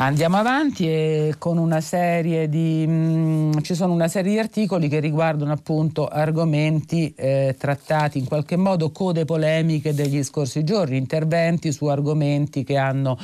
[0.00, 4.88] Andiamo avanti e con una serie di mh, mm, ci sono una serie di articoli
[4.88, 11.70] che riguardano appunto argomenti eh, trattati in qualche modo code polemiche degli scorsi giorni, interventi
[11.70, 13.16] su argomenti che hanno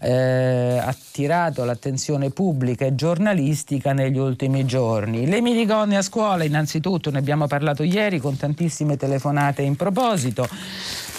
[0.00, 5.26] eh, attirato l'attenzione pubblica e giornalistica negli ultimi giorni.
[5.26, 10.48] Le minigonne a scuola, innanzitutto, ne abbiamo parlato ieri con tantissime telefonate in proposito.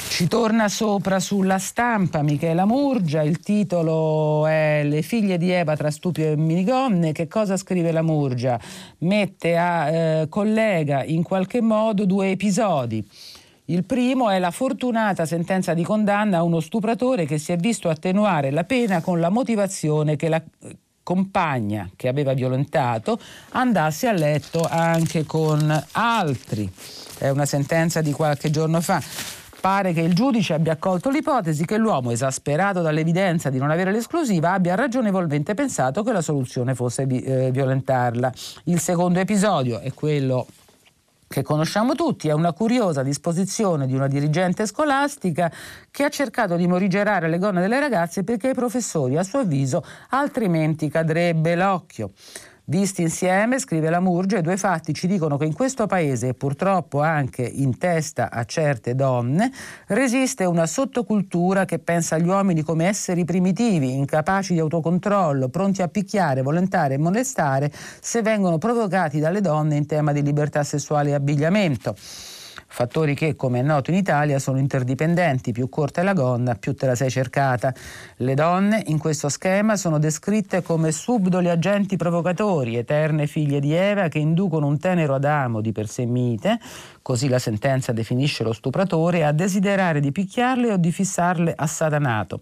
[0.09, 5.91] Ci torna sopra sulla stampa Michela Murgia, il titolo è Le figlie di Eva tra
[5.91, 7.13] stupio e minigonne.
[7.13, 8.59] Che cosa scrive la Murgia?
[8.99, 13.07] Mette a eh, collega in qualche modo due episodi.
[13.69, 17.87] Il primo è la fortunata sentenza di condanna a uno stupratore che si è visto
[17.87, 20.41] attenuare la pena con la motivazione che la
[21.03, 23.19] compagna che aveva violentato
[23.51, 26.67] andasse a letto anche con altri.
[27.19, 29.03] è una sentenza di qualche giorno fa.
[29.61, 34.53] Pare che il giudice abbia accolto l'ipotesi che l'uomo, esasperato dall'evidenza di non avere l'esclusiva,
[34.53, 38.31] abbia ragionevolmente pensato che la soluzione fosse eh, violentarla.
[38.63, 40.47] Il secondo episodio è quello
[41.29, 45.51] che conosciamo tutti, è una curiosa disposizione di una dirigente scolastica
[45.91, 49.85] che ha cercato di morigerare le gonne delle ragazze perché ai professori, a suo avviso,
[50.09, 52.13] altrimenti cadrebbe l'occhio.
[52.69, 56.33] Visti insieme, scrive la Murgia, i due fatti ci dicono che in questo paese, e
[56.35, 59.51] purtroppo anche in testa a certe donne,
[59.87, 65.87] resiste una sottocultura che pensa agli uomini come esseri primitivi, incapaci di autocontrollo, pronti a
[65.87, 71.13] picchiare, volentare e molestare se vengono provocati dalle donne in tema di libertà sessuale e
[71.15, 71.95] abbigliamento
[72.69, 76.75] fattori che, come è noto in Italia, sono interdipendenti, più corta è la gonna, più
[76.75, 77.73] te la sei cercata.
[78.17, 84.07] Le donne in questo schema sono descritte come subdoli agenti provocatori, eterne figlie di Eva
[84.07, 86.59] che inducono un tenero Adamo di per sé mite,
[87.01, 92.41] così la sentenza definisce lo stupratore, a desiderare di picchiarle o di fissarle a satanato.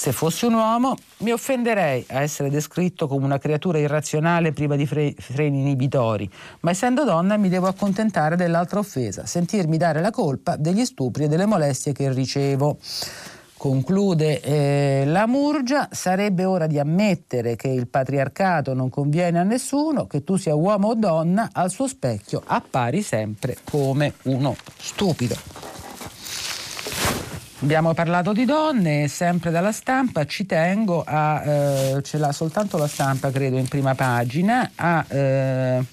[0.00, 4.86] Se fossi un uomo mi offenderei a essere descritto come una creatura irrazionale priva di
[4.86, 6.26] fre- freni inibitori,
[6.60, 11.28] ma essendo donna mi devo accontentare dell'altra offesa, sentirmi dare la colpa degli stupri e
[11.28, 12.78] delle molestie che ricevo.
[13.58, 20.06] Conclude eh, la Murgia, sarebbe ora di ammettere che il patriarcato non conviene a nessuno,
[20.06, 25.69] che tu sia uomo o donna, al suo specchio appari sempre come uno stupido.
[27.62, 32.88] Abbiamo parlato di donne, sempre dalla stampa, ci tengo a, eh, ce l'ha soltanto la
[32.88, 35.84] stampa credo in prima pagina, a eh,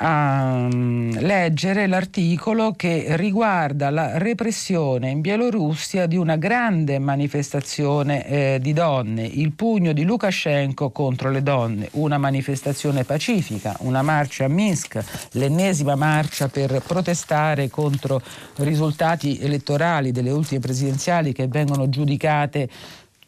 [0.00, 8.58] a mm, leggere l'articolo che riguarda la repressione in Bielorussia di una grande manifestazione eh,
[8.60, 14.48] di donne, il pugno di Lukashenko contro le donne, una manifestazione pacifica, una marcia a
[14.48, 18.22] Minsk, l'ennesima marcia per protestare contro
[18.56, 22.68] risultati elettorali delle ultime presidenziali che vengono giudicate,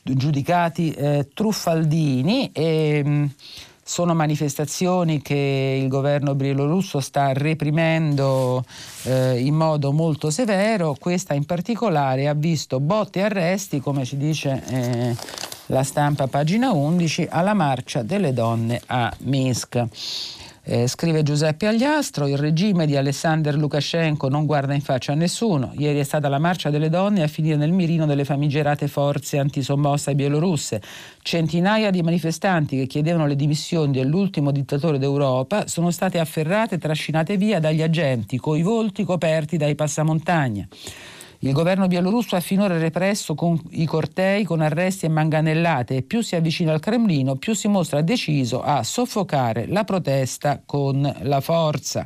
[0.02, 2.50] giudicati eh, truffaldini.
[2.52, 3.24] E, mm,
[3.90, 8.62] sono manifestazioni che il governo bielorusso sta reprimendo
[9.02, 14.16] eh, in modo molto severo, questa in particolare ha visto botte e arresti, come ci
[14.16, 15.16] dice eh,
[15.66, 20.39] la stampa pagina 11, alla marcia delle donne a Minsk.
[20.62, 25.72] Eh, scrive Giuseppe Agliastro, il regime di Alessandro Lukashenko non guarda in faccia a nessuno.
[25.78, 30.14] Ieri è stata la marcia delle donne a finire nel mirino delle famigerate forze antisommossa
[30.14, 30.82] bielorusse.
[31.22, 37.38] Centinaia di manifestanti che chiedevano le dimissioni dell'ultimo dittatore d'Europa sono state afferrate e trascinate
[37.38, 40.68] via dagli agenti, coi volti coperti dai passamontagna.
[41.42, 43.34] Il governo bielorusso ha finora represso
[43.70, 48.02] i cortei con arresti e manganellate e più si avvicina al Cremlino, più si mostra
[48.02, 52.04] deciso a soffocare la protesta con la forza.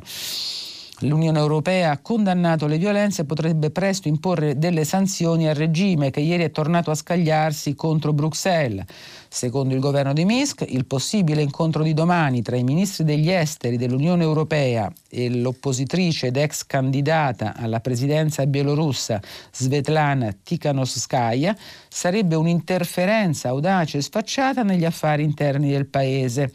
[0.99, 6.21] L'Unione Europea ha condannato le violenze e potrebbe presto imporre delle sanzioni al regime che
[6.21, 8.85] ieri è tornato a scagliarsi contro Bruxelles.
[9.27, 13.75] Secondo il governo di Minsk, il possibile incontro di domani tra i ministri degli esteri
[13.75, 19.19] dell'Unione Europea e l'oppositrice ed ex candidata alla presidenza bielorussa
[19.51, 21.57] Svetlana Tikhanovskaya
[21.89, 26.53] sarebbe un'interferenza audace e sfacciata negli affari interni del paese.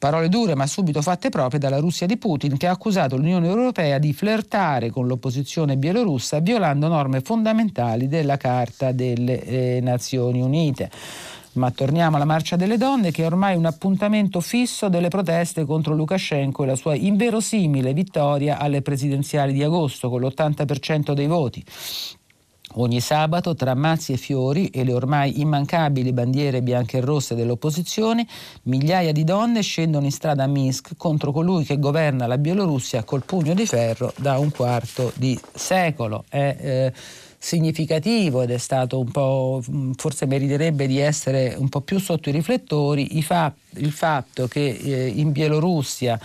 [0.00, 3.98] Parole dure ma subito fatte proprie dalla Russia di Putin che ha accusato l'Unione Europea
[3.98, 10.90] di flirtare con l'opposizione bielorussa violando norme fondamentali della Carta delle eh, Nazioni Unite.
[11.52, 15.94] Ma torniamo alla marcia delle donne che è ormai un appuntamento fisso delle proteste contro
[15.94, 21.62] Lukashenko e la sua inverosimile vittoria alle presidenziali di agosto con l'80% dei voti.
[22.74, 28.24] Ogni sabato, tra mazzi e fiori e le ormai immancabili bandiere bianche e rosse dell'opposizione,
[28.64, 33.24] migliaia di donne scendono in strada a Minsk contro colui che governa la Bielorussia col
[33.24, 36.24] pugno di ferro da un quarto di secolo.
[36.28, 36.92] È eh,
[37.36, 39.60] significativo ed è stato un po',
[39.96, 45.32] forse meriterebbe di essere un po' più sotto i riflettori, il fatto che eh, in
[45.32, 46.20] Bielorussia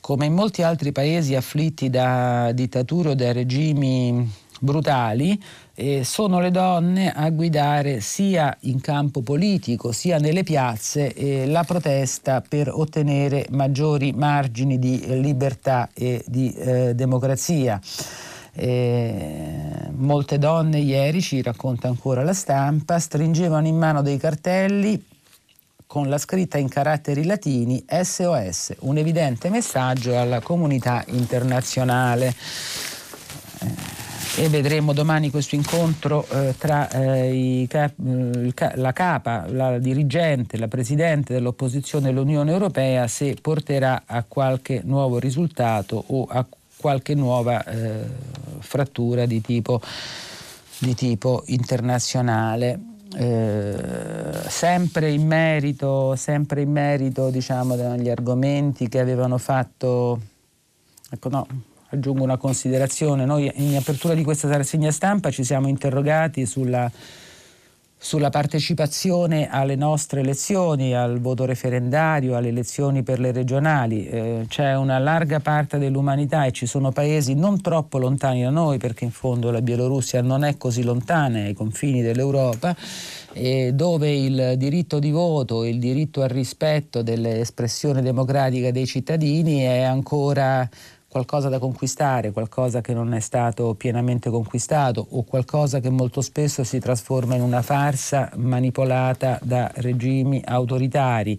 [0.00, 4.28] come in molti altri paesi afflitti da dittature o da regimi
[4.60, 5.40] brutali,
[5.80, 11.64] eh, sono le donne a guidare sia in campo politico sia nelle piazze eh, la
[11.64, 17.80] protesta per ottenere maggiori margini di libertà e di eh, democrazia.
[19.96, 25.02] molte donne ieri, ci racconta ancora la stampa, stringevano in mano dei cartelli
[25.86, 32.34] con la scritta in caratteri latini SOS, un evidente messaggio alla comunità internazionale
[34.40, 40.66] e vedremo domani questo incontro eh, tra eh, cap- eh, la capa, la dirigente, la
[40.66, 46.46] presidente dell'opposizione dell'Unione Europea se porterà a qualche nuovo risultato o a
[46.78, 48.02] qualche nuova eh,
[48.60, 49.78] frattura di tipo,
[50.78, 52.80] di tipo internazionale.
[53.14, 53.74] Eh,
[54.46, 60.18] sempre in merito, sempre in merito diciamo, degli argomenti che avevano fatto,
[61.10, 61.46] ecco no,
[61.90, 66.90] aggiungo una considerazione, noi in apertura di questa rassegna stampa ci siamo interrogati sulla
[68.02, 74.08] sulla partecipazione alle nostre elezioni, al voto referendario, alle elezioni per le regionali.
[74.08, 78.78] Eh, c'è una larga parte dell'umanità e ci sono paesi non troppo lontani da noi,
[78.78, 82.74] perché in fondo la Bielorussia non è così lontana ai confini dell'Europa,
[83.34, 89.82] eh, dove il diritto di voto, il diritto al rispetto dell'espressione democratica dei cittadini è
[89.82, 90.66] ancora
[91.10, 96.62] qualcosa da conquistare, qualcosa che non è stato pienamente conquistato o qualcosa che molto spesso
[96.62, 101.36] si trasforma in una farsa manipolata da regimi autoritari.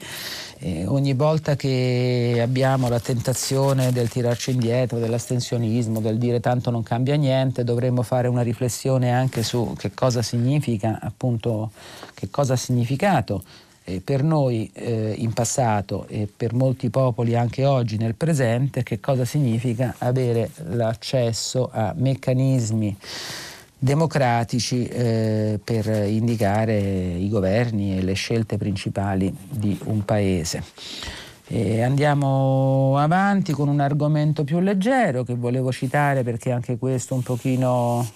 [0.60, 6.84] Eh, ogni volta che abbiamo la tentazione del tirarci indietro, dell'astensionismo, del dire tanto non
[6.84, 11.72] cambia niente, dovremmo fare una riflessione anche su che cosa significa, appunto,
[12.14, 13.42] che cosa ha significato
[13.84, 19.00] eh, per noi eh, in passato e per molti popoli anche oggi nel presente che
[19.00, 22.98] cosa significa avere l'accesso a meccanismi
[23.84, 30.64] democratici eh, per indicare i governi e le scelte principali di un paese.
[31.48, 37.24] E andiamo avanti con un argomento più leggero che volevo citare perché anche questo un
[37.24, 38.08] pochino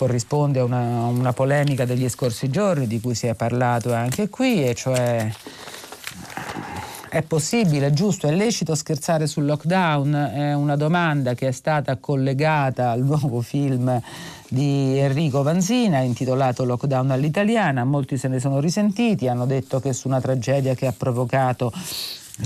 [0.00, 4.66] corrisponde a una, una polemica degli scorsi giorni di cui si è parlato anche qui,
[4.66, 5.30] e cioè
[7.10, 10.14] è possibile, è giusto, è lecito scherzare sul lockdown?
[10.14, 14.00] È una domanda che è stata collegata al nuovo film
[14.48, 17.84] di Enrico Vanzina intitolato Lockdown all'italiana.
[17.84, 21.70] Molti se ne sono risentiti, hanno detto che su una tragedia che ha provocato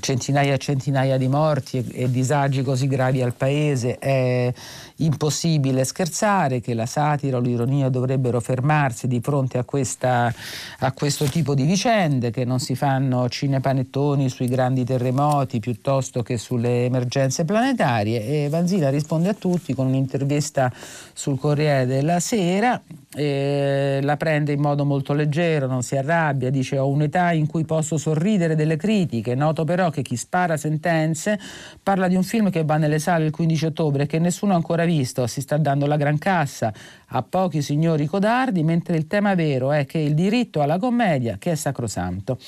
[0.00, 3.98] centinaia e centinaia di morti e, e, disagi così gravi al paese.
[3.98, 4.52] È
[4.96, 10.32] impossibile scherzare, che la satira o l'ironia dovrebbero fermarsi di fronte a, questa,
[10.78, 16.38] a questo tipo di vicende, che non si fanno cinepanettoni sui grandi terremoti piuttosto che
[16.38, 18.44] sulle emergenze planetarie.
[18.44, 20.72] E Vanzina risponde a tutti con un'intervista
[21.12, 22.80] sul Corriere della Sera
[23.16, 27.96] la prende in modo molto leggero, non si arrabbia, dice ho un'età in cui posso
[27.96, 31.38] sorridere delle critiche, noto però che chi spara sentenze
[31.82, 34.84] parla di un film che va nelle sale il 15 ottobre che nessuno ha ancora
[34.84, 36.72] visto, si sta dando la gran cassa
[37.08, 41.52] a pochi signori codardi, mentre il tema vero è che il diritto alla commedia che
[41.52, 42.38] è sacrosanto.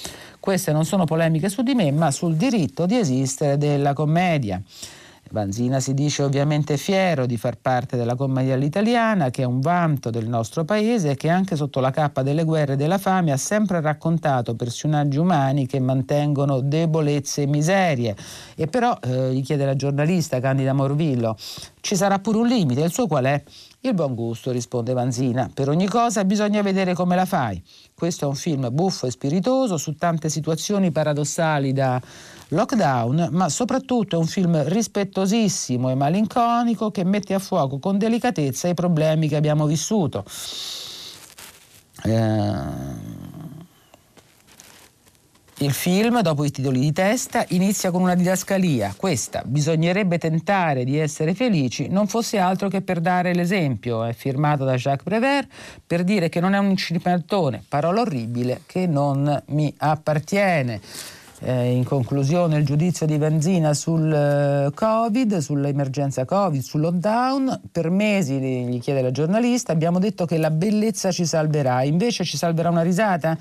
[0.41, 4.61] Queste non sono polemiche su di me, ma sul diritto di esistere della commedia.
[5.31, 10.11] Vanzina si dice ovviamente fiero di far parte della commedia all'italiana, che è un vanto
[10.11, 13.37] del nostro paese e che anche sotto la cappa delle guerre e della fame ha
[13.37, 18.15] sempre raccontato personaggi umani che mantengono debolezze e miserie.
[18.55, 21.37] E però, eh, gli chiede la giornalista Candida Morvillo,
[21.81, 23.43] ci sarà pure un limite, il suo qual è?
[23.81, 25.51] Il buon gusto, risponde Vanzina.
[25.53, 27.63] Per ogni cosa bisogna vedere come la fai.
[27.95, 32.01] Questo è un film buffo e spiritoso su tante situazioni paradossali da
[32.49, 38.69] lockdown, ma soprattutto è un film rispettosissimo e malinconico che mette a fuoco con delicatezza
[38.69, 40.25] i problemi che abbiamo vissuto.
[42.05, 43.15] Eh,
[45.61, 48.93] il film, dopo i titoli di testa, inizia con una didascalia.
[48.95, 54.05] Questa, bisognerebbe tentare di essere felici, non fosse altro che per dare l'esempio.
[54.05, 55.49] È firmato da Jacques Prévert
[55.87, 60.79] per dire che non è un incineratore, parola orribile che non mi appartiene.
[61.41, 67.61] Eh, in conclusione il giudizio di Benzina sul uh, Covid, sull'emergenza Covid, sul lockdown.
[67.71, 72.39] Per mesi, gli chiede la giornalista, abbiamo detto che la bellezza ci salverà, invece ci
[72.39, 73.37] salverà una risata?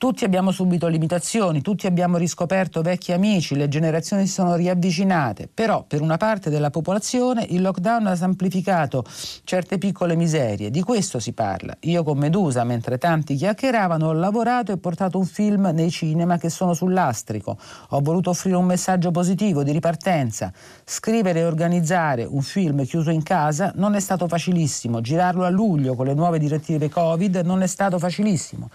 [0.00, 5.84] Tutti abbiamo subito limitazioni, tutti abbiamo riscoperto vecchi amici, le generazioni si sono riavvicinate, però
[5.86, 9.04] per una parte della popolazione il lockdown ha amplificato
[9.44, 11.76] certe piccole miserie, di questo si parla.
[11.80, 16.48] Io con Medusa, mentre tanti chiacchieravano, ho lavorato e portato un film nei cinema che
[16.48, 17.58] sono sull'astrico.
[17.90, 20.50] Ho voluto offrire un messaggio positivo di ripartenza.
[20.82, 25.94] Scrivere e organizzare un film chiuso in casa non è stato facilissimo, girarlo a luglio
[25.94, 28.70] con le nuove direttive Covid non è stato facilissimo.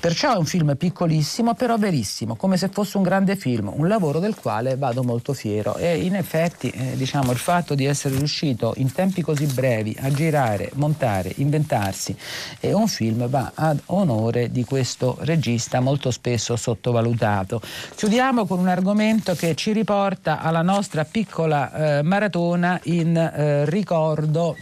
[0.00, 4.18] Perciò è un film piccolissimo, però verissimo, come se fosse un grande film, un lavoro
[4.18, 5.76] del quale vado molto fiero.
[5.76, 10.10] E in effetti, eh, diciamo, il fatto di essere riuscito in tempi così brevi a
[10.10, 12.16] girare, montare, inventarsi
[12.60, 17.60] eh, un film va ad onore di questo regista molto spesso sottovalutato.
[17.94, 24.56] Chiudiamo con un argomento che ci riporta alla nostra piccola eh, maratona in eh, ricordo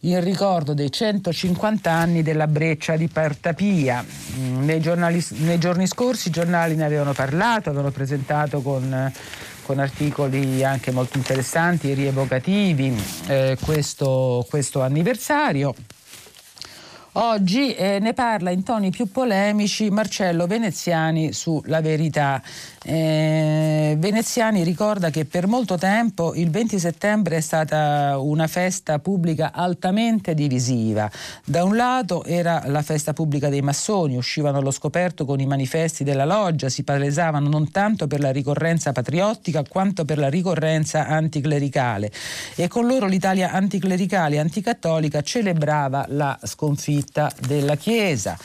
[0.00, 4.04] in ricordo dei 150 anni della breccia di Partapia.
[4.38, 9.12] Mm, nei, nei giorni scorsi i giornali ne avevano parlato, avevano presentato con
[9.70, 12.92] con articoli anche molto interessanti e rievocativi
[13.28, 15.72] eh, questo, questo anniversario.
[17.14, 22.40] Oggi eh, ne parla in toni più polemici Marcello Veneziani su La Verità.
[22.84, 29.50] Eh, Veneziani ricorda che per molto tempo il 20 settembre è stata una festa pubblica
[29.52, 31.10] altamente divisiva.
[31.44, 36.04] Da un lato era la festa pubblica dei massoni, uscivano allo scoperto con i manifesti
[36.04, 42.12] della loggia, si palesavano non tanto per la ricorrenza patriottica quanto per la ricorrenza anticlericale
[42.54, 46.98] e con loro l'Italia anticlericale e anticattolica celebrava la sconfitta
[47.40, 48.36] della Chiesa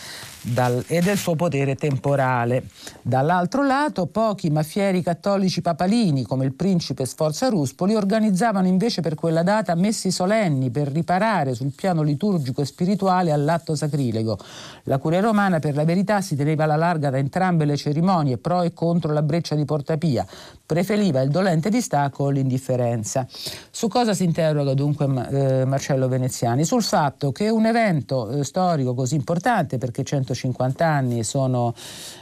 [0.45, 2.65] dal, e del suo potere temporale.
[3.01, 9.43] Dall'altro lato, pochi maffieri cattolici papalini, come il principe Sforza Ruspoli, organizzavano invece per quella
[9.43, 14.37] data messi solenni per riparare sul piano liturgico e spirituale all'atto sacrilego.
[14.83, 18.61] La curia romana, per la verità, si teneva alla larga da entrambe le cerimonie, pro
[18.61, 20.25] e contro la breccia di Portapia,
[20.65, 23.27] preferiva il dolente distacco o l'indifferenza.
[23.71, 26.65] Su cosa si interroga dunque eh, Marcello Veneziani?
[26.65, 31.73] Sul fatto che un evento eh, storico così importante, perché 100 150 anni sono,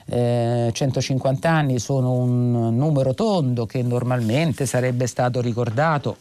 [0.05, 6.15] eh, 150 anni sono un numero tondo che normalmente sarebbe stato ricordato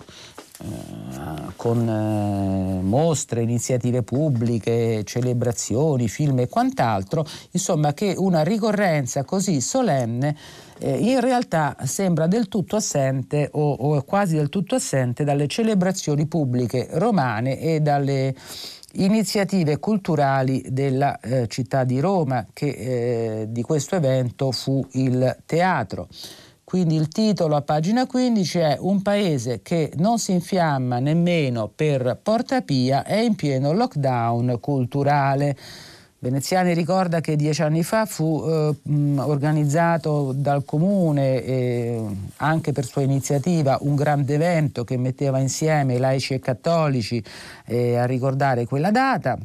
[0.62, 9.60] eh, con eh, mostre, iniziative pubbliche, celebrazioni, film e quant'altro, insomma che una ricorrenza così
[9.60, 10.36] solenne
[10.78, 16.26] eh, in realtà sembra del tutto assente o, o quasi del tutto assente dalle celebrazioni
[16.26, 18.34] pubbliche romane e dalle
[18.94, 26.08] iniziative culturali della eh, città di Roma, che eh, di questo evento fu il teatro.
[26.64, 32.18] Quindi il titolo a pagina 15 è Un paese che non si infiamma nemmeno per
[32.22, 35.56] Porta Pia è in pieno lockdown culturale.
[36.22, 38.76] Veneziani ricorda che dieci anni fa fu eh,
[39.18, 42.00] organizzato dal comune, eh,
[42.36, 47.20] anche per sua iniziativa, un grande evento che metteva insieme laici e cattolici
[47.66, 49.36] eh, a ricordare quella data.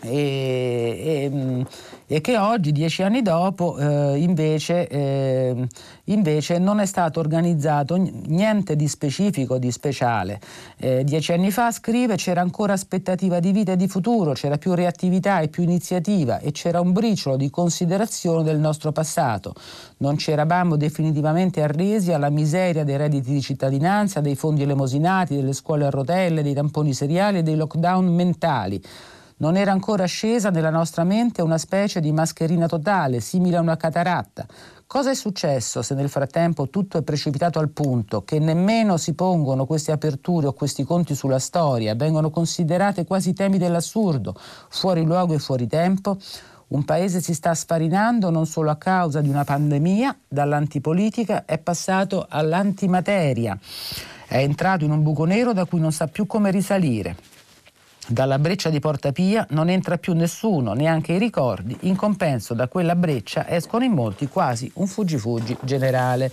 [0.00, 1.66] E, e,
[2.14, 5.66] e che oggi, dieci anni dopo, eh, invece, eh,
[6.04, 10.38] invece, non è stato organizzato niente di specifico, di speciale.
[10.76, 14.74] Eh, dieci anni fa, scrive, c'era ancora aspettativa di vita e di futuro, c'era più
[14.74, 19.52] reattività e più iniziativa e c'era un briciolo di considerazione del nostro passato.
[19.96, 25.52] Non ci eravamo definitivamente arresi alla miseria dei redditi di cittadinanza, dei fondi elemosinati, delle
[25.52, 28.80] scuole a rotelle, dei tamponi seriali e dei lockdown mentali.
[29.44, 33.76] Non era ancora scesa nella nostra mente una specie di mascherina totale, simile a una
[33.76, 34.46] cataratta.
[34.86, 39.66] Cosa è successo se nel frattempo tutto è precipitato al punto che nemmeno si pongono
[39.66, 44.34] queste aperture o questi conti sulla storia, vengono considerate quasi temi dell'assurdo,
[44.70, 46.16] fuori luogo e fuori tempo?
[46.68, 52.24] Un paese si sta sfarinando non solo a causa di una pandemia, dall'antipolitica è passato
[52.26, 53.58] all'antimateria.
[54.26, 57.33] È entrato in un buco nero da cui non sa più come risalire.
[58.06, 61.74] Dalla breccia di Porta Pia non entra più nessuno, neanche i ricordi.
[61.82, 66.30] In compenso da quella breccia escono in molti quasi un fuggi-fuggi generale.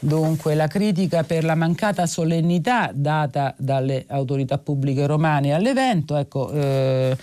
[0.00, 7.16] Dunque la critica per la mancata solennità data dalle autorità pubbliche romane all'evento, ecco, eh,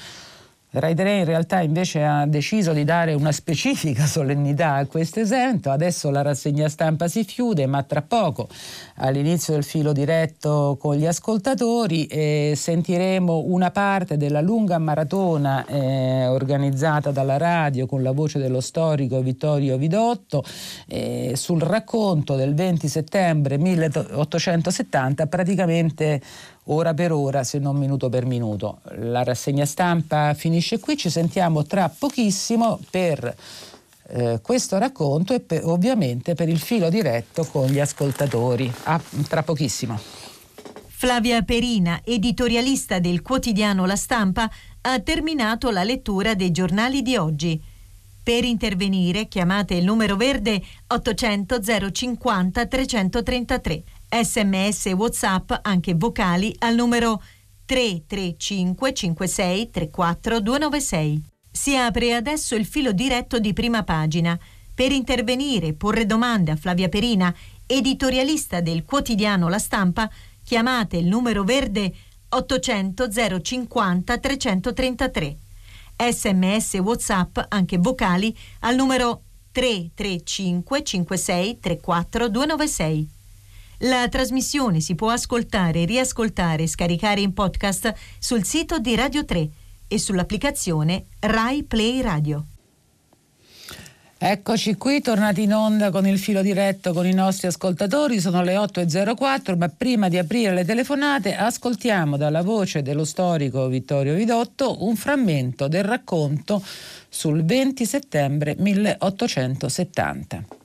[0.77, 5.71] Rai 3 in realtà invece ha deciso di dare una specifica solennità a questo evento,
[5.71, 8.49] adesso la rassegna stampa si chiude, ma tra poco
[8.95, 16.27] all'inizio del filo diretto con gli ascoltatori eh, sentiremo una parte della lunga maratona eh,
[16.27, 20.43] organizzata dalla radio con la voce dello storico Vittorio Vidotto
[20.87, 26.21] eh, sul racconto del 20 settembre 1870 praticamente
[26.65, 28.79] ora per ora, se non minuto per minuto.
[28.97, 33.35] La rassegna stampa finisce qui, ci sentiamo tra pochissimo per
[34.07, 38.71] eh, questo racconto e per, ovviamente per il filo diretto con gli ascoltatori.
[38.83, 39.99] A, tra pochissimo.
[40.87, 44.49] Flavia Perina, editorialista del quotidiano La Stampa,
[44.81, 47.61] ha terminato la lettura dei giornali di oggi.
[48.23, 51.59] Per intervenire chiamate il numero verde 800
[51.91, 53.83] 050 333
[54.23, 57.21] sms e whatsapp anche vocali al numero
[57.65, 61.23] 335 56 34 296.
[61.51, 64.39] Si apre adesso il filo diretto di prima pagina.
[64.73, 67.33] Per intervenire e porre domande a Flavia Perina,
[67.65, 70.09] editorialista del quotidiano La Stampa,
[70.43, 71.93] chiamate il numero verde
[72.29, 73.09] 800
[73.41, 75.37] 050 333.
[75.97, 83.14] Sms e WhatsApp, anche vocali, al numero 335 56 34 296.
[83.79, 89.49] La trasmissione si può ascoltare, riascoltare e scaricare in podcast sul sito di Radio 3
[89.87, 92.45] e sull'applicazione Rai Play Radio.
[94.17, 98.55] Eccoci qui, tornati in onda con il filo diretto con i nostri ascoltatori, sono le
[98.55, 104.95] 8.04, ma prima di aprire le telefonate ascoltiamo dalla voce dello storico Vittorio Vidotto un
[104.95, 106.63] frammento del racconto
[107.09, 110.64] sul 20 settembre 1870.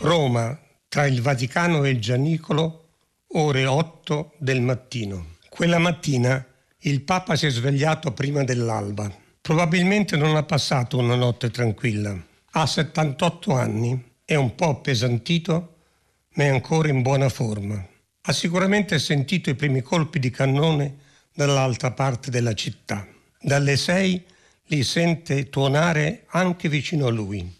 [0.00, 0.56] Roma,
[0.88, 2.90] tra il Vaticano e il Gianicolo,
[3.32, 5.36] ore 8 del mattino.
[5.48, 6.44] Quella mattina
[6.82, 9.12] il Papa si è svegliato prima dell'alba.
[9.40, 12.16] Probabilmente non ha passato una notte tranquilla.
[12.52, 15.78] Ha 78 anni, è un po' appesantito,
[16.34, 17.84] ma è ancora in buona forma.
[18.22, 20.98] Ha sicuramente sentito i primi colpi di cannone
[21.34, 23.04] dall'altra parte della città.
[23.40, 24.24] Dalle sei
[24.66, 27.57] li sente tuonare anche vicino a lui.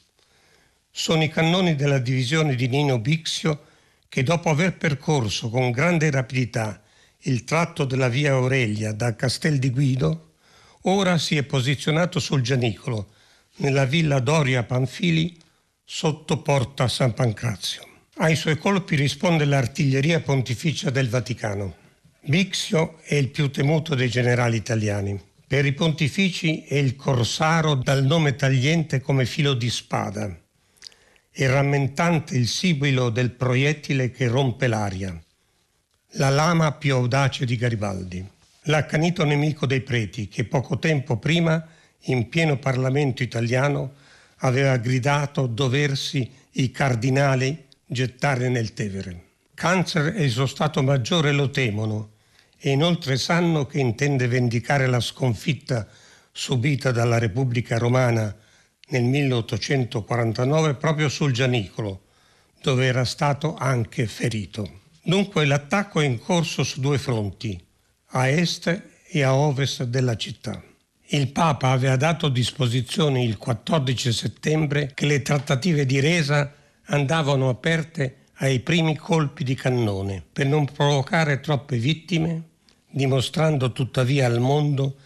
[1.00, 3.66] Sono i cannoni della divisione di Nino Bixio
[4.08, 6.82] che dopo aver percorso con grande rapidità
[7.18, 10.32] il tratto della via Aurelia da Castel di Guido,
[10.82, 13.12] ora si è posizionato sul Gianicolo,
[13.58, 15.38] nella villa Doria Panfili,
[15.84, 17.86] sotto porta San Pancrazio.
[18.16, 21.76] Ai suoi colpi risponde l'artiglieria pontificia del Vaticano.
[22.22, 25.16] Bixio è il più temuto dei generali italiani.
[25.46, 30.46] Per i pontifici è il corsaro dal nome tagliente come filo di spada
[31.40, 35.16] e rammentante il sibilo del proiettile che rompe l'aria
[36.12, 38.26] la lama più audace di Garibaldi,
[38.62, 41.64] l'accanito nemico dei preti che poco tempo prima,
[42.06, 43.92] in pieno Parlamento italiano,
[44.38, 49.26] aveva gridato doversi i cardinali gettare nel Tevere.
[49.54, 52.14] Cancer e il suo Stato Maggiore lo temono
[52.58, 55.86] e inoltre sanno che intende vendicare la sconfitta
[56.32, 58.34] subita dalla Repubblica Romana
[58.88, 62.02] nel 1849 proprio sul Gianicolo,
[62.60, 64.80] dove era stato anche ferito.
[65.02, 67.58] Dunque l'attacco è in corso su due fronti,
[68.12, 70.62] a est e a ovest della città.
[71.10, 76.52] Il Papa aveva dato disposizione il 14 settembre che le trattative di resa
[76.84, 82.42] andavano aperte ai primi colpi di cannone per non provocare troppe vittime,
[82.90, 84.96] dimostrando tuttavia al mondo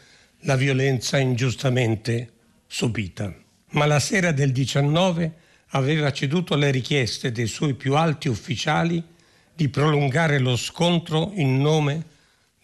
[0.41, 2.33] la violenza ingiustamente
[2.67, 3.42] subita.
[3.73, 5.33] Ma la sera del 19
[5.69, 9.03] aveva ceduto alle richieste dei suoi più alti ufficiali
[9.55, 12.05] di prolungare lo scontro in nome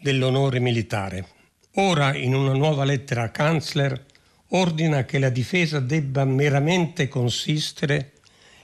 [0.01, 1.27] dell'onore militare.
[1.75, 4.05] Ora, in una nuova lettera a Kanzler,
[4.49, 8.13] ordina che la difesa debba meramente consistere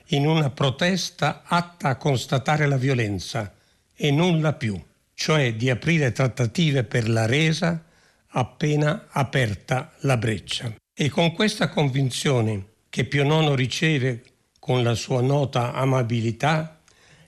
[0.09, 3.55] in una protesta atta a constatare la violenza
[3.95, 4.79] e nulla più,
[5.15, 7.83] cioè di aprire trattative per la resa
[8.29, 10.75] appena aperta la breccia.
[10.97, 14.23] E con questa convinzione che Pio IX riceve
[14.61, 16.83] con la sua nota amabilità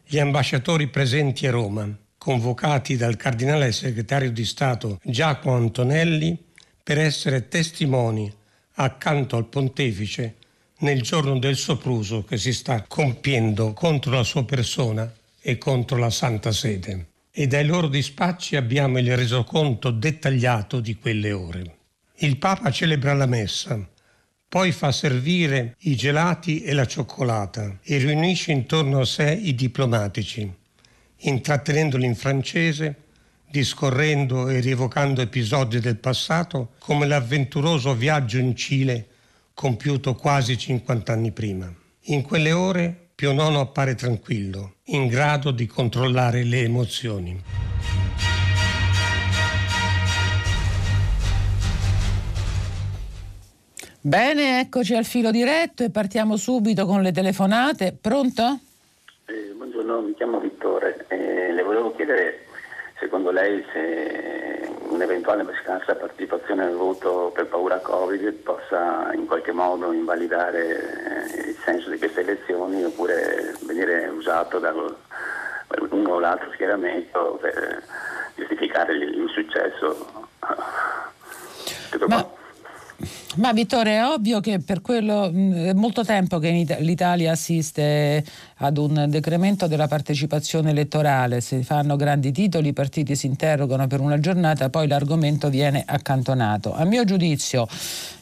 [0.06, 6.38] gli ambasciatori presenti a Roma, convocati dal cardinale segretario di Stato Giacomo Antonelli
[6.80, 8.32] per essere testimoni
[8.74, 10.36] accanto al pontefice
[10.78, 16.10] nel giorno del sopruso che si sta compiendo contro la sua persona e contro la
[16.10, 17.08] Santa Sede.
[17.32, 21.75] E dai loro dispacci abbiamo il resoconto dettagliato di quelle ore.
[22.20, 23.78] Il Papa celebra la messa,
[24.48, 30.50] poi fa servire i gelati e la cioccolata e riunisce intorno a sé i diplomatici,
[31.18, 33.02] intrattenendoli in francese,
[33.50, 39.08] discorrendo e rievocando episodi del passato come l'avventuroso viaggio in Cile
[39.52, 41.70] compiuto quasi 50 anni prima.
[42.04, 47.42] In quelle ore Pio IX appare tranquillo, in grado di controllare le emozioni.
[54.06, 57.92] Bene, eccoci al filo diretto e partiamo subito con le telefonate.
[58.00, 58.60] Pronto?
[59.24, 61.06] Eh, buongiorno, mi chiamo Vittore.
[61.08, 62.46] Eh, le volevo chiedere,
[63.00, 69.90] secondo lei, se un'eventuale scarsa partecipazione al voto per paura Covid possa in qualche modo
[69.90, 77.40] invalidare eh, il senso di queste elezioni oppure venire usato da uno o l'altro schieramento
[77.40, 77.82] per
[78.36, 80.28] giustificare l'insuccesso.
[82.06, 82.35] Ma...
[83.36, 88.24] Ma Vittorio, è ovvio che per quello è molto tempo che l'Italia assiste
[88.56, 94.00] ad un decremento della partecipazione elettorale, si fanno grandi titoli, i partiti si interrogano per
[94.00, 96.72] una giornata, poi l'argomento viene accantonato.
[96.74, 97.68] A mio giudizio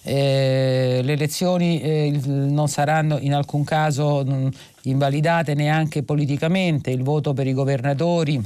[0.02, 4.48] eh, le elezioni eh, non saranno in alcun caso mh,
[4.82, 8.42] invalidate neanche politicamente, il voto per i governatori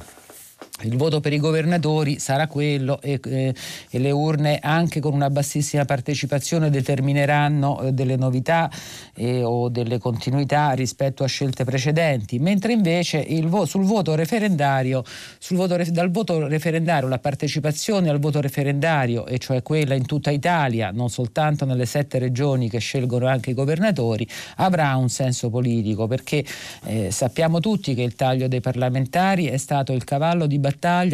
[0.83, 3.55] il voto per i governatori sarà quello e, eh,
[3.91, 8.71] e, le urne anche con una bassissima partecipazione determineranno eh, delle novità
[9.17, 15.03] eh, o delle continuità rispetto a scelte precedenti, mentre invece vo- sul voto referendario,
[15.39, 20.07] sul voto re- dal voto referendario, la partecipazione al voto referendario, e cioè quella in
[20.07, 24.27] tutta Italia, non soltanto nelle sette regioni che scelgono anche i governatori,
[24.57, 26.45] avrà un senso politico, perché
[26.85, 30.67] eh, sappiamo tutti che il taglio dei parlamentari è stato il cavallo di battaglia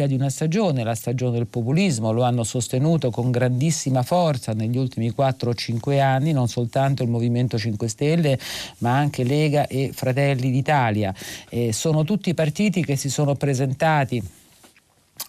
[0.07, 5.11] di una stagione, la stagione del populismo, lo hanno sostenuto con grandissima forza negli ultimi
[5.11, 8.39] 4 o 5 anni, non soltanto il Movimento 5 Stelle,
[8.79, 11.13] ma anche Lega e Fratelli d'Italia.
[11.49, 14.21] Eh, sono tutti partiti che si sono presentati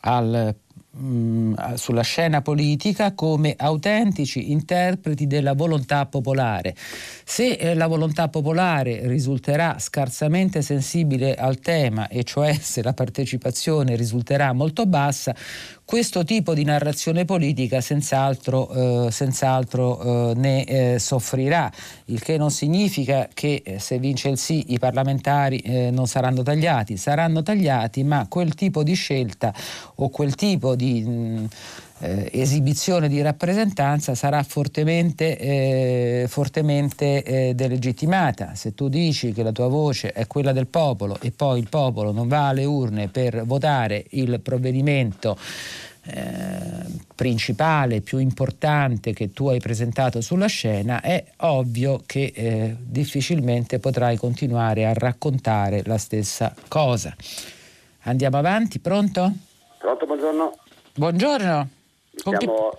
[0.01, 0.55] al
[0.99, 6.75] Mm, sulla scena politica come autentici interpreti della volontà popolare.
[7.23, 13.95] Se eh, la volontà popolare risulterà scarsamente sensibile al tema, e cioè se la partecipazione
[13.95, 15.35] risulterà molto bassa,
[15.87, 21.71] questo tipo di narrazione politica senz'altro, eh, senz'altro eh, ne eh, soffrirà,
[22.07, 26.43] il che non significa che eh, se vince il sì i parlamentari eh, non saranno
[26.43, 29.55] tagliati, saranno tagliati, ma quel tipo di scelta
[29.97, 30.86] o quel tipo di...
[31.07, 31.45] Mm,
[31.99, 38.55] eh, esibizione di rappresentanza sarà fortemente, eh, fortemente eh, delegittimata.
[38.55, 42.13] Se tu dici che la tua voce è quella del popolo e poi il popolo
[42.13, 45.39] non va alle urne per votare il provvedimento
[46.09, 46.85] eh,
[47.15, 54.17] principale, più importante che tu hai presentato sulla scena, è ovvio che eh, difficilmente potrai
[54.17, 57.15] continuare a raccontare la stessa cosa.
[58.03, 59.33] Andiamo avanti, pronto?
[59.79, 60.53] Pronto, buongiorno.
[60.97, 61.69] Buongiorno.
[62.25, 62.73] Mi chiamo,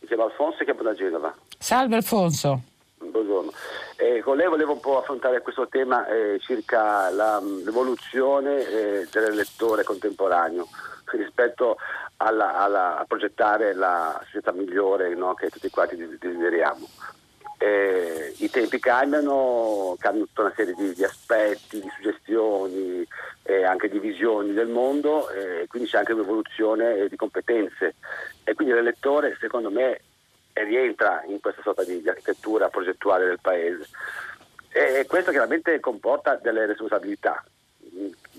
[0.00, 1.32] mi chiamo Alfonso e chiamo da Genova.
[1.56, 2.62] Salve Alfonso.
[2.98, 3.52] Buongiorno.
[3.96, 9.84] Eh, con lei volevo un po' affrontare questo tema eh, circa la, l'evoluzione eh, dell'elettore
[9.84, 10.66] contemporaneo
[11.12, 11.76] rispetto
[12.16, 16.88] alla, alla, a progettare la società migliore no, che tutti quanti desideriamo.
[17.62, 23.06] Eh, I tempi cambiano, cambiano tutta una serie di, di aspetti, di suggestioni
[23.42, 27.96] e anche di visioni del mondo, e quindi c'è anche un'evoluzione di competenze
[28.44, 30.00] e quindi l'elettore secondo me
[30.54, 33.88] rientra in questa sorta di, di architettura progettuale del paese
[34.72, 37.44] e questo chiaramente comporta delle responsabilità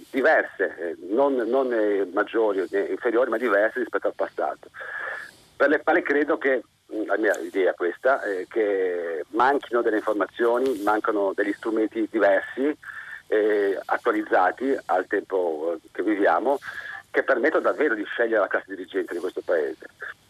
[0.09, 4.69] diverse, eh, non, non eh, maggiori o inferiori, ma diverse rispetto al passato.
[5.55, 9.97] Per le quali credo che, mm, la mia idea è questa, eh, che manchino delle
[9.97, 12.75] informazioni, mancano degli strumenti diversi,
[13.27, 16.59] eh, attualizzati al tempo che viviamo,
[17.09, 19.85] che permettono davvero di scegliere la classe dirigente di questo Paese.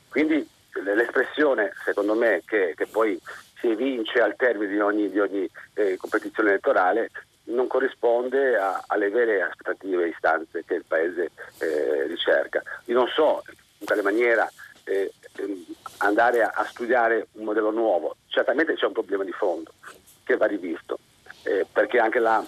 [0.10, 0.48] Quindi
[0.84, 3.20] l'espressione, secondo me, che, che poi
[3.60, 7.10] si evince al termine di ogni, di ogni eh, competizione elettorale
[7.46, 12.62] non corrisponde a, alle vere aspettative e istanze che il Paese eh, ricerca.
[12.86, 13.44] Io non so
[13.80, 14.50] in quale maniera
[14.84, 15.66] eh, ehm,
[16.02, 19.72] andare a, a, studiare un modello nuovo, certamente c'è un problema di fondo
[20.24, 21.00] che va rivisto,
[21.44, 22.44] eh, perché anche la,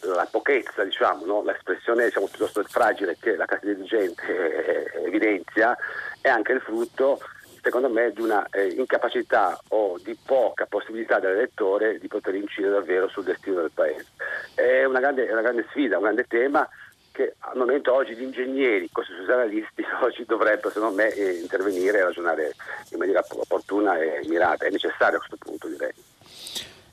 [0.00, 1.42] la pochezza, diciamo, no?
[1.42, 5.76] l'espressione diciamo, piuttosto fragile che la classe dirigente eh, evidenzia
[6.20, 7.20] è anche il frutto
[7.64, 13.08] secondo me di una eh, incapacità o di poca possibilità dell'elettore di poter incidere davvero
[13.08, 14.08] sul destino del Paese.
[14.54, 16.68] È una grande, una grande sfida, un grande tema
[17.14, 22.54] che al momento oggi gli ingegneri, costituzionalisti, oggi dovrebbero secondo me eh, intervenire e ragionare
[22.90, 24.66] in maniera opportuna e mirata.
[24.66, 25.92] È necessario a questo punto direi.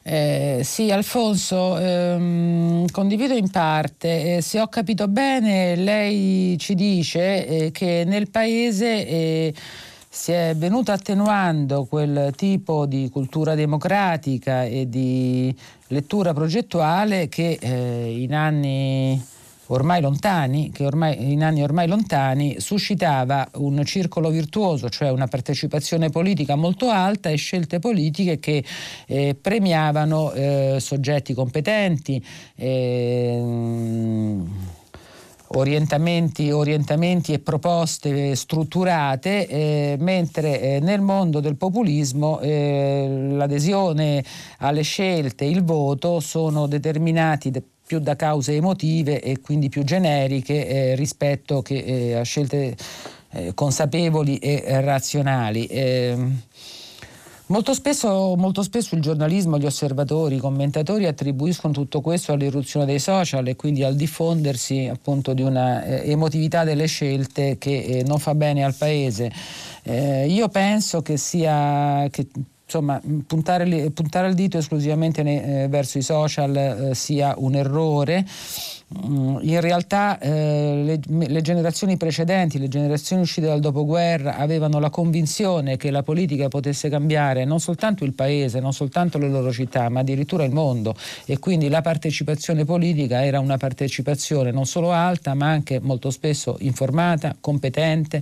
[0.03, 4.37] Eh, sì, Alfonso, ehm, condivido in parte.
[4.37, 9.53] Eh, se ho capito bene, lei ci dice eh, che nel Paese eh,
[10.07, 15.55] si è venuto attenuando quel tipo di cultura democratica e di
[15.87, 19.39] lettura progettuale che eh, in anni
[19.71, 26.09] ormai lontani, che ormai, in anni ormai lontani suscitava un circolo virtuoso, cioè una partecipazione
[26.09, 28.63] politica molto alta e scelte politiche che
[29.07, 32.23] eh, premiavano eh, soggetti competenti.
[32.55, 34.39] Eh,
[35.53, 44.23] orientamenti, orientamenti e proposte strutturate, eh, mentre eh, nel mondo del populismo eh, l'adesione
[44.59, 50.65] alle scelte, il voto sono determinati de- più da cause emotive e quindi più generiche
[50.65, 52.73] eh, rispetto che, eh, a scelte
[53.31, 55.65] eh, consapevoli e razionali.
[55.65, 56.41] Ehm,
[57.51, 62.99] Molto spesso, molto spesso, il giornalismo, gli osservatori, i commentatori attribuiscono tutto questo all'irruzione dei
[62.99, 68.19] social e quindi al diffondersi appunto di una eh, emotività delle scelte che eh, non
[68.19, 69.29] fa bene al paese.
[69.83, 72.27] Eh, io penso che sia che
[72.71, 78.25] insomma, puntare, puntare, il dito esclusivamente nei, eh, verso i social eh, sia un errore.
[78.93, 84.89] Mm, in realtà eh, le, le, generazioni precedenti, le generazioni uscite dal dopoguerra, avevano la
[84.89, 89.87] convinzione che la politica potesse cambiare non soltanto il paese, non soltanto le loro città,
[89.87, 90.93] ma addirittura il mondo
[91.25, 96.57] e quindi la partecipazione politica era una partecipazione non solo alta, ma anche molto spesso
[96.59, 98.21] informata, competente.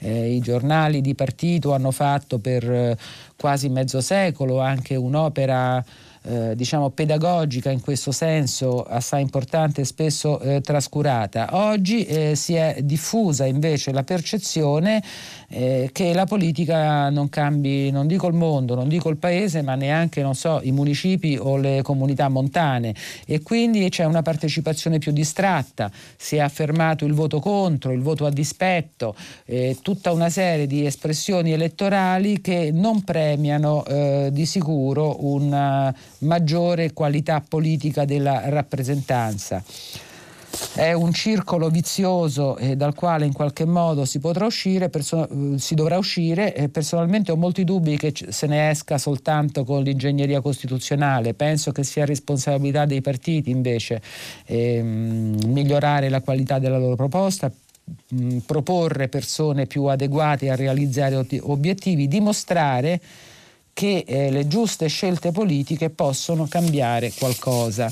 [0.00, 2.96] Eh, I giornali di partito hanno fatto per eh,
[3.36, 5.82] quasi mezzo secolo anche un'opera
[6.22, 11.48] eh, diciamo pedagogica in questo senso assai importante e spesso eh, trascurata.
[11.52, 15.02] Oggi eh, si è diffusa invece la percezione
[15.50, 19.74] eh, che la politica non cambi, non dico il mondo, non dico il paese, ma
[19.74, 22.94] neanche so, i municipi o le comunità montane
[23.26, 28.26] e quindi c'è una partecipazione più distratta, si è affermato il voto contro, il voto
[28.26, 35.24] a dispetto, eh, tutta una serie di espressioni elettorali che non premiano eh, di sicuro
[35.24, 39.62] una maggiore qualità politica della rappresentanza.
[40.74, 45.58] È un circolo vizioso eh, dal quale in qualche modo si potrà uscire, perso- eh,
[45.58, 46.54] si dovrà uscire.
[46.54, 51.34] Eh, personalmente ho molti dubbi che se ne esca soltanto con l'ingegneria costituzionale.
[51.34, 54.00] Penso che sia responsabilità dei partiti invece
[54.46, 57.50] ehm, migliorare la qualità della loro proposta,
[58.46, 63.00] proporre persone più adeguate a realizzare obiettivi, dimostrare
[63.72, 67.90] che eh, le giuste scelte politiche possono cambiare qualcosa.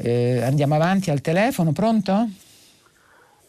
[0.00, 2.28] Eh, andiamo avanti al telefono, pronto?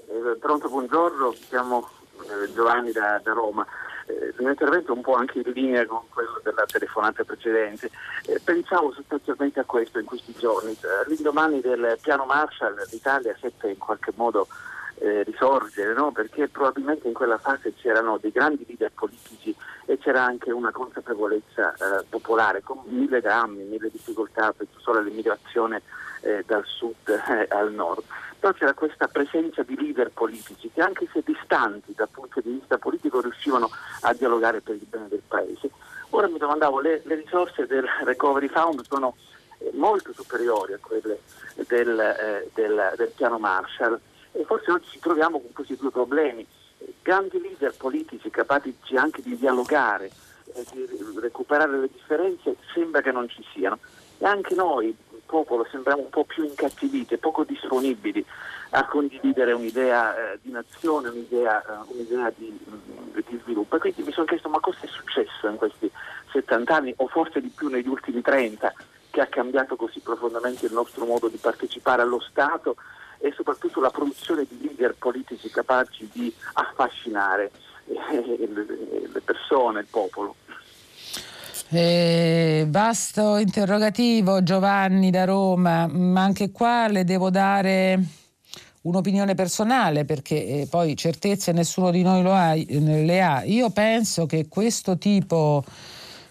[0.07, 1.87] Eh, pronto, buongiorno, siamo
[2.23, 3.63] eh, Giovanni da, da Roma.
[4.07, 7.91] Eh, il mio intervento è un po' anche in linea con quello della telefonata precedente.
[8.25, 10.75] Eh, pensavo sostanzialmente a questo in questi giorni.
[11.07, 14.47] L'indomani del piano Marshall l'Italia seppe in qualche modo
[14.95, 16.11] eh, risorgere, no?
[16.11, 21.73] perché probabilmente in quella fase c'erano dei grandi leader politici e c'era anche una consapevolezza
[21.73, 25.83] eh, popolare con mille drammi, mille difficoltà, penso solo all'immigrazione
[26.21, 28.03] eh, dal sud eh, al nord.
[28.39, 32.77] Però c'era questa presenza di leader politici che anche se distanti dal punto di vista
[32.77, 33.69] politico riuscivano
[34.01, 35.69] a dialogare per il bene del paese.
[36.11, 39.15] Ora mi domandavo, le, le risorse del Recovery Fund sono
[39.57, 41.19] eh, molto superiori a quelle
[41.67, 43.99] del, eh, del, del piano Marshall
[44.31, 46.47] e forse oggi ci troviamo con questi due problemi.
[47.01, 50.11] Grandi leader politici capaci anche di dialogare,
[50.71, 50.87] di
[51.19, 53.79] recuperare le differenze, sembra che non ci siano.
[54.17, 54.95] E anche noi,
[55.29, 58.25] popolo, sembriamo un po' più incattiviti, poco disponibili
[58.71, 63.75] a condividere un'idea eh, di nazione, un'idea, uh, un'idea di, mm, di, sviluppo.
[63.75, 65.89] E quindi mi sono chiesto ma cosa è successo in questi
[66.31, 68.73] 70 anni, o forse di più negli ultimi 30,
[69.11, 72.75] che ha cambiato così profondamente il nostro modo di partecipare allo Stato
[73.19, 77.51] e soprattutto la produzione di leader politici capaci di affascinare
[77.85, 78.49] eh,
[79.11, 80.35] le persone, il popolo.
[81.71, 88.03] Eh, vasto interrogativo Giovanni da Roma, ma anche qua le devo dare
[88.81, 93.43] un'opinione personale perché eh, poi certezze nessuno di noi ha, le ha.
[93.43, 95.63] Io penso che questo tipo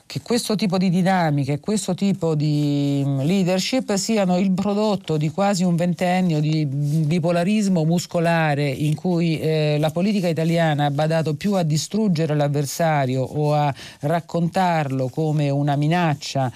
[0.08, 5.64] che questo tipo di dinamiche, questo tipo di mm, leadership siano il prodotto di quasi
[5.64, 11.62] un ventennio di bipolarismo muscolare in cui eh, la politica italiana ha badato più a
[11.62, 16.50] distruggere l'avversario o a raccontarlo come una minaccia,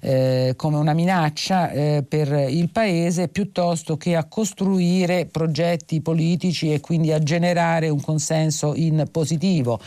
[0.00, 6.80] eh, come una minaccia eh, per il paese piuttosto che a costruire progetti politici e
[6.80, 9.80] quindi a generare un consenso in positivo.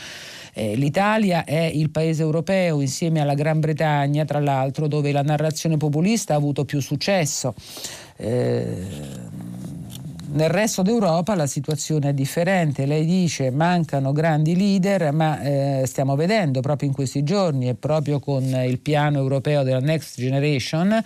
[0.53, 5.77] Eh, L'Italia è il paese europeo insieme alla Gran Bretagna, tra l'altro, dove la narrazione
[5.77, 7.53] populista ha avuto più successo.
[8.17, 8.85] Eh,
[10.33, 16.15] nel resto d'Europa la situazione è differente, lei dice mancano grandi leader, ma eh, stiamo
[16.15, 21.03] vedendo proprio in questi giorni e proprio con il piano europeo della Next Generation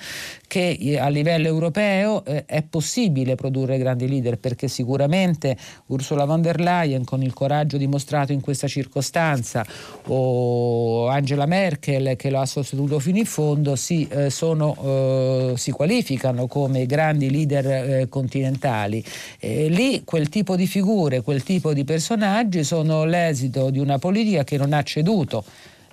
[0.56, 6.42] che eh, a livello europeo eh, è possibile produrre grandi leader perché sicuramente Ursula von
[6.42, 9.66] der Leyen con il coraggio dimostrato in questa circostanza
[10.06, 16.48] o Angela Merkel che lo ha sostenuto fino in fondo si, eh, sono, si qualificano
[16.48, 19.04] come grandi leader continentali.
[19.40, 24.58] Lì quel tipo di figure, quel tipo di personaggi sono l'esito di una politica che
[24.58, 25.44] non ha ceduto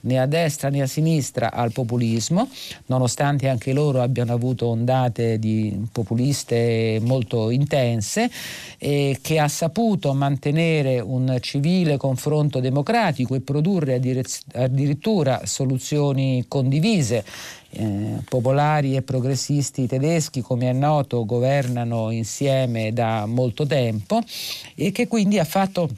[0.02, 2.48] né a destra né a sinistra al populismo,
[2.86, 8.30] nonostante anche loro abbiano avuto ondate di populiste molto intense,
[8.78, 14.00] e che ha saputo mantenere un civile confronto democratico e produrre
[14.54, 17.24] addirittura soluzioni condivise.
[17.74, 24.20] Eh, popolari e progressisti tedeschi, come è noto, governano insieme da molto tempo
[24.74, 25.88] e che quindi ha fatto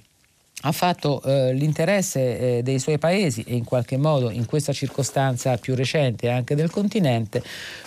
[0.66, 5.56] ha fatto eh, l'interesse eh, dei suoi paesi e in qualche modo in questa circostanza
[5.58, 7.42] più recente anche del continente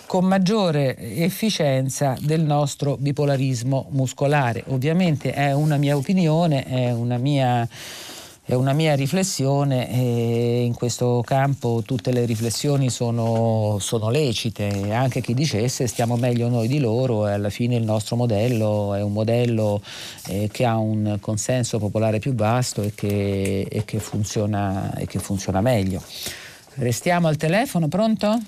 [0.05, 4.63] con maggiore efficienza del nostro bipolarismo muscolare.
[4.67, 7.67] Ovviamente è una mia opinione, è una mia
[8.50, 15.20] è una mia riflessione e in questo campo tutte le riflessioni sono, sono, lecite, anche
[15.20, 19.12] chi dicesse stiamo meglio noi di loro e alla fine il nostro modello è un
[19.12, 19.82] modello
[20.28, 25.20] eh, che ha un consenso popolare più vasto e che, e che, funziona, e che
[25.20, 26.02] funziona, meglio.
[26.76, 28.39] Restiamo al telefono, pronto?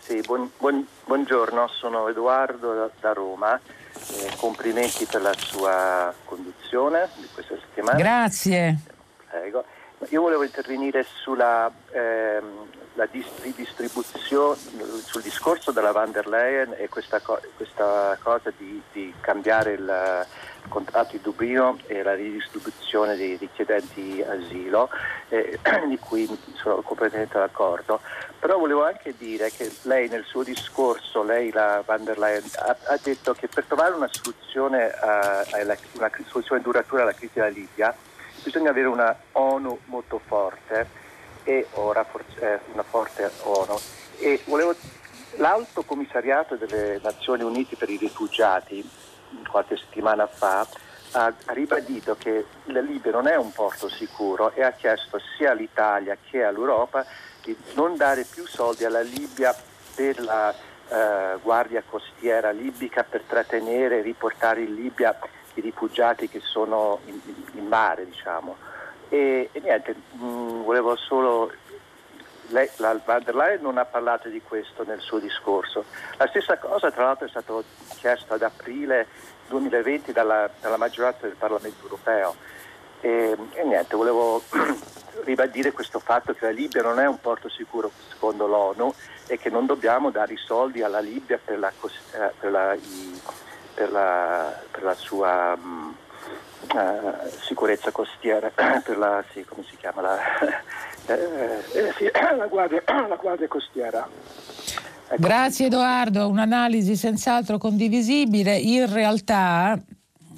[0.00, 3.58] Sì, buon, buon, buongiorno, sono Edoardo da, da Roma.
[3.58, 7.96] Eh, complimenti per la sua conduzione di questa settimana.
[7.96, 8.92] Grazie.
[9.34, 9.64] Prego.
[10.10, 12.68] Io volevo intervenire sulla ehm,
[13.40, 14.56] ridistribuzione,
[15.02, 20.26] sul discorso della van der Leyen e questa, co- questa cosa di, di, cambiare il
[20.68, 24.88] contratto di Dublino e la ridistribuzione dei richiedenti asilo,
[25.30, 25.58] eh,
[25.88, 28.00] di cui sono completamente d'accordo.
[28.38, 32.76] Però volevo anche dire che lei nel suo discorso, lei la van der Leyen, ha,
[32.84, 37.48] ha detto che per trovare una soluzione, a, a, una soluzione duratura alla crisi della
[37.48, 37.96] Libia,
[38.42, 41.02] bisogna avere una ONU molto forte
[41.44, 42.06] e ora
[42.40, 43.78] eh, una forte ONU.
[44.18, 44.74] E volevo,
[45.36, 48.88] l'Alto Commissariato delle Nazioni Unite per i rifugiati
[49.48, 50.66] qualche settimana fa
[51.16, 56.16] ha ribadito che la Libia non è un porto sicuro e ha chiesto sia all'Italia
[56.28, 57.04] che all'Europa
[57.42, 59.54] di non dare più soldi alla Libia
[59.94, 65.16] per la eh, guardia costiera libica per trattenere e riportare in Libia
[65.54, 67.20] i rifugiati che sono in,
[67.52, 68.56] in mare, diciamo.
[69.08, 71.52] E, e niente, mh, mm, volevo solo
[72.48, 75.84] lei, la van der Leyen non ha parlato di questo nel suo discorso.
[76.16, 77.54] La stessa cosa tra l'altro è stata
[77.96, 79.06] chiesta ad aprile
[79.48, 82.34] 2020 dalla, dalla maggioranza del Parlamento europeo.
[83.00, 84.42] E, e, niente, volevo
[85.24, 88.92] ribadire questo fatto che la Libia non è un porto sicuro secondo l'ONU
[89.26, 93.20] e che non dobbiamo dare i soldi alla Libia per la, eh, per la, i,
[93.74, 95.94] per la, per la sua mh,
[96.72, 98.50] uh, eh, sicurezza costiera,
[98.84, 100.16] per la, sì, come si chiama, la,
[101.06, 102.08] eh, eh, sì,
[102.38, 104.08] la, guardia, la guardia costiera.
[105.06, 105.20] Ecco.
[105.20, 108.56] Grazie Edoardo, un'analisi senz'altro condivisibile.
[108.56, 109.78] In realtà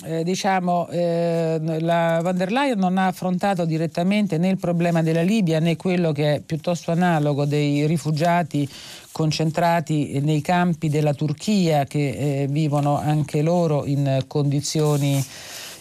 [0.05, 5.23] eh, diciamo, eh, la van der Leyen non ha affrontato direttamente né il problema della
[5.23, 8.69] Libia né quello che è piuttosto analogo dei rifugiati
[9.17, 15.25] concentrati nei campi della Turchia che eh, vivono anche loro in condizioni,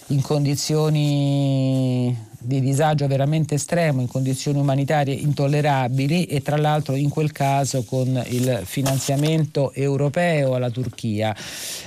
[0.07, 2.15] in condizioni
[2.45, 8.23] di disagio veramente estremo in condizioni umanitarie intollerabili e tra l'altro in quel caso con
[8.29, 11.35] il finanziamento europeo alla Turchia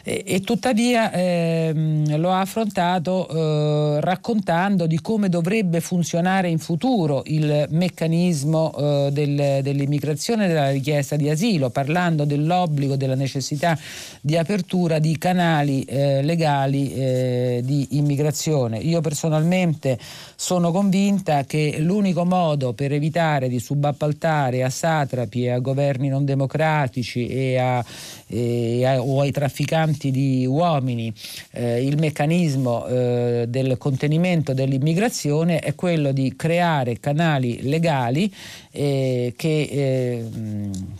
[0.02, 7.22] e, e tuttavia ehm, lo ha affrontato eh, raccontando di come dovrebbe funzionare in futuro
[7.26, 13.78] il meccanismo eh, del, dell'immigrazione e della richiesta di asilo parlando dell'obbligo, della necessità
[14.20, 18.78] di apertura di canali eh, legali eh, di immigrazione.
[18.78, 19.98] Io personalmente
[20.48, 27.26] convinta che l'unico modo per evitare di subappaltare a satrapi e a governi non democratici
[27.26, 27.84] e a,
[28.26, 31.12] e a, o ai trafficanti di uomini
[31.50, 38.32] eh, il meccanismo eh, del contenimento dell'immigrazione è quello di creare canali legali
[38.70, 40.24] eh, che eh,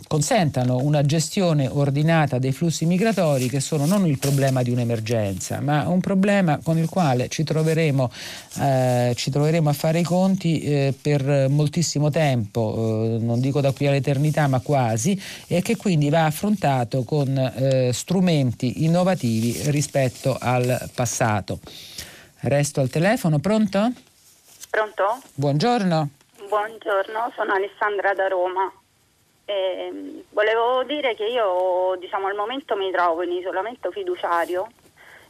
[0.07, 5.87] consentano una gestione ordinata dei flussi migratori che sono non il problema di un'emergenza ma
[5.87, 8.11] un problema con il quale ci troveremo,
[8.59, 13.61] eh, ci troveremo troveremo a fare i conti eh, per moltissimo tempo, eh, non dico
[13.61, 15.17] da qui all'eternità, ma quasi,
[15.47, 21.59] e che quindi va affrontato con eh, strumenti innovativi rispetto al passato.
[22.41, 23.93] Resto al telefono, pronto?
[24.69, 25.21] Pronto?
[25.35, 26.09] Buongiorno.
[26.49, 28.69] Buongiorno, sono Alessandra da Roma.
[29.45, 34.67] Eh, volevo dire che io diciamo, al momento mi trovo in isolamento fiduciario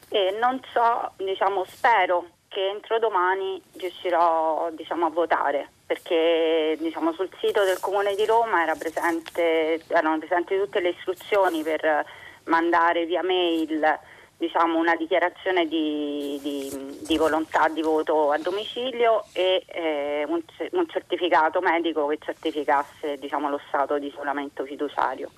[0.09, 7.29] e non so, diciamo, spero che entro domani riuscirò diciamo, a votare perché diciamo, sul
[7.39, 12.05] sito del Comune di Roma era presente, erano presenti tutte le istruzioni per
[12.43, 13.99] mandare via mail
[14.37, 20.41] diciamo, una dichiarazione di, di, di, volontà di voto a domicilio e eh, un,
[20.71, 25.31] un, certificato medico che certificasse diciamo, lo stato di isolamento fiduciario.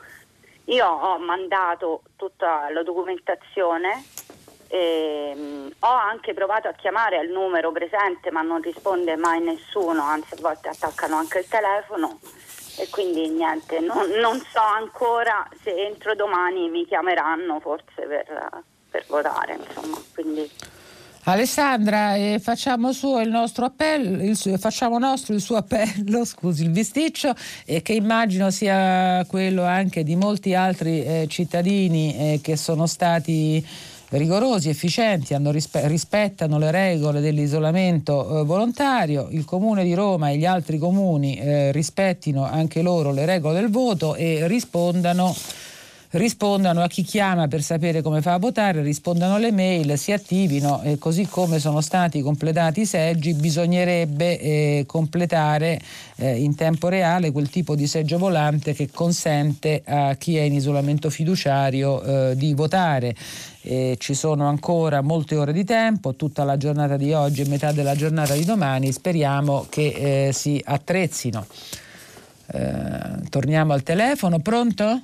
[0.66, 4.03] Io ho mandato tutta la documentazione
[4.72, 10.36] e, ho anche provato a chiamare al numero presente ma non risponde mai nessuno, anzi
[10.36, 12.19] a volte attaccano anche il telefono
[12.78, 19.05] e quindi niente, non, non so ancora se entro domani mi chiameranno forse per, per
[19.07, 19.59] votare.
[19.65, 20.49] Insomma, quindi...
[21.24, 27.36] Alessandra, eh, facciamo, il nostro appello, suo, facciamo nostro il suo appello, scusi il bisticcio,
[27.65, 33.63] eh, che immagino sia quello anche di molti altri eh, cittadini eh, che sono stati
[34.18, 39.28] rigorosi, efficienti, rispe- rispettano le regole dell'isolamento eh, volontario.
[39.32, 43.70] Il Comune di Roma e gli altri comuni eh, rispettino anche loro le regole del
[43.70, 45.36] voto e rispondano
[46.12, 50.82] rispondano a chi chiama per sapere come fa a votare, rispondano alle mail, si attivino
[50.82, 55.80] e così come sono stati completati i seggi bisognerebbe eh, completare
[56.18, 60.53] eh, in tempo reale quel tipo di seggio volante che consente a chi è in
[60.53, 63.16] isolamento fiduciario eh, di votare.
[63.64, 67.72] Eh, ci sono ancora molte ore di tempo, tutta la giornata di oggi e metà
[67.72, 71.45] della giornata di domani, speriamo che eh, si attrezzino.
[72.53, 75.01] Eh, torniamo al telefono, pronto?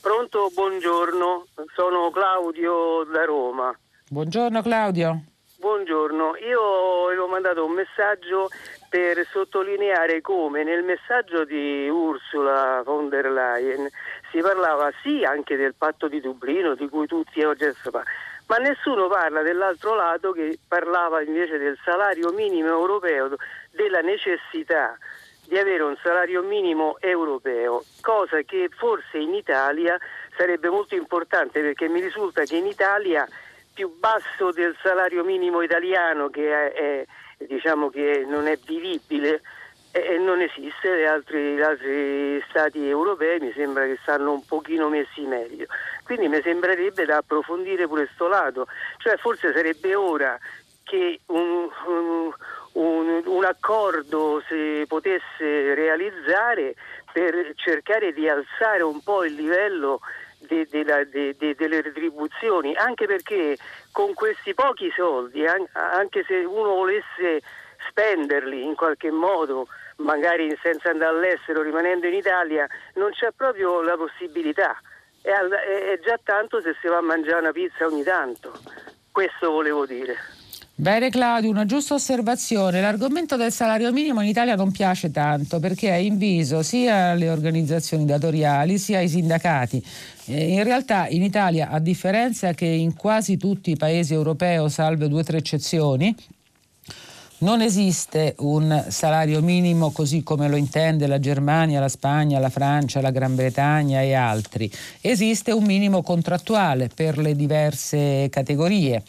[0.00, 3.72] Pronto, buongiorno, sono Claudio da Roma.
[4.10, 5.22] Buongiorno Claudio.
[5.56, 8.50] Buongiorno, io avevo mandato un messaggio
[8.90, 13.88] per sottolineare come nel messaggio di Ursula von der Leyen
[14.34, 17.66] si parlava sì anche del patto di Dublino di cui tutti oggi
[18.46, 23.36] ma nessuno parla dell'altro lato che parlava invece del salario minimo europeo,
[23.70, 24.98] della necessità
[25.46, 29.96] di avere un salario minimo europeo, cosa che forse in Italia
[30.36, 33.26] sarebbe molto importante perché mi risulta che in Italia
[33.72, 37.06] più basso del salario minimo italiano che, è, è,
[37.46, 39.42] diciamo che non è vivibile
[39.96, 44.88] e non esiste, gli altri, gli altri, stati europei mi sembra che stanno un pochino
[44.88, 45.66] messi meglio.
[46.02, 48.66] Quindi mi sembrerebbe da approfondire pure questo lato,
[48.98, 50.36] cioè forse sarebbe ora
[50.82, 52.32] che un, un,
[52.72, 56.74] un, un accordo si potesse realizzare
[57.12, 60.00] per cercare di alzare un po' il livello
[60.40, 63.56] de, de la, de, delle retribuzioni, anche perché
[63.92, 67.42] con questi pochi soldi, anche se uno volesse
[67.88, 73.96] spenderli in qualche modo, magari senza andare all'estero, rimanendo in Italia, non c'è proprio la
[73.96, 74.76] possibilità.
[75.20, 78.52] È, è già tanto se si va a mangiare una pizza ogni tanto.
[79.10, 80.16] Questo volevo dire.
[80.76, 82.80] Bene Claudio, una giusta osservazione.
[82.80, 88.04] L'argomento del salario minimo in Italia non piace tanto perché è inviso sia alle organizzazioni
[88.04, 89.80] datoriali sia ai sindacati.
[90.26, 95.20] In realtà in Italia, a differenza che in quasi tutti i paesi europei, salve due
[95.20, 96.12] o tre eccezioni,
[97.44, 103.02] non esiste un salario minimo così come lo intende la Germania, la Spagna, la Francia,
[103.02, 104.70] la Gran Bretagna e altri.
[105.02, 109.02] Esiste un minimo contrattuale per le diverse categorie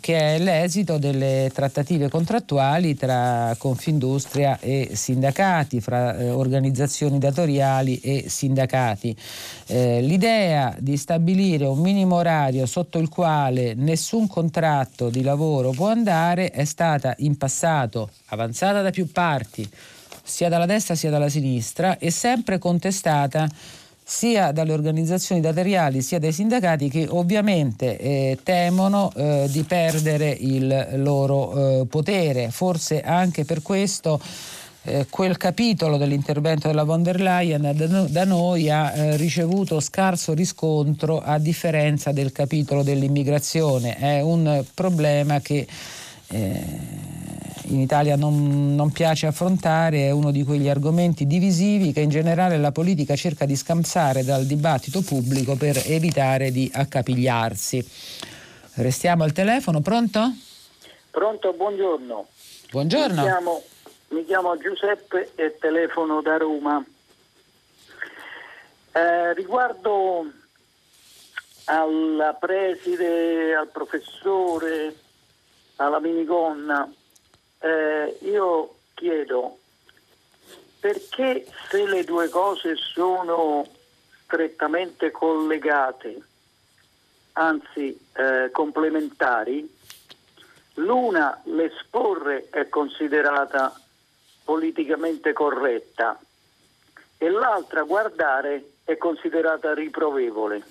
[0.00, 8.24] che è l'esito delle trattative contrattuali tra Confindustria e sindacati, fra eh, organizzazioni datoriali e
[8.28, 9.16] sindacati.
[9.66, 15.88] Eh, l'idea di stabilire un minimo orario sotto il quale nessun contratto di lavoro può
[15.88, 19.68] andare è stata in passato avanzata da più parti,
[20.22, 23.48] sia dalla destra sia dalla sinistra, e sempre contestata
[24.12, 30.88] sia dalle organizzazioni datoriali sia dai sindacati che ovviamente eh, temono eh, di perdere il
[30.96, 32.50] loro eh, potere.
[32.50, 34.20] Forse anche per questo
[34.82, 41.18] eh, quel capitolo dell'intervento della von der Leyen da, noi ha eh, ricevuto scarso riscontro
[41.18, 43.96] a differenza del capitolo dell'immigrazione.
[43.96, 45.66] È un problema che
[46.28, 47.11] eh,
[47.66, 52.58] in Italia non, non, piace affrontare, è uno di quegli argomenti divisivi che in generale
[52.58, 57.84] la politica cerca di scansare dal dibattito pubblico per evitare di accapigliarsi.
[58.74, 60.32] Restiamo al telefono, pronto?
[61.10, 62.26] Pronto, buongiorno.
[62.70, 63.22] Buongiorno.
[63.22, 63.62] Mi chiamo,
[64.08, 66.84] mi chiamo Giuseppe e telefono da Roma.
[68.92, 70.26] Eh, riguardo
[71.64, 74.94] alla preside, al professore,
[75.76, 76.90] alla minigonna,
[77.62, 79.58] eh, io chiedo
[80.80, 83.64] perché se le due cose sono
[84.24, 86.20] strettamente collegate,
[87.34, 89.78] anzi eh, complementari,
[90.74, 93.80] l'una l'esporre è considerata
[94.44, 96.18] politicamente corretta
[97.16, 100.64] e l'altra guardare è considerata riprovevole.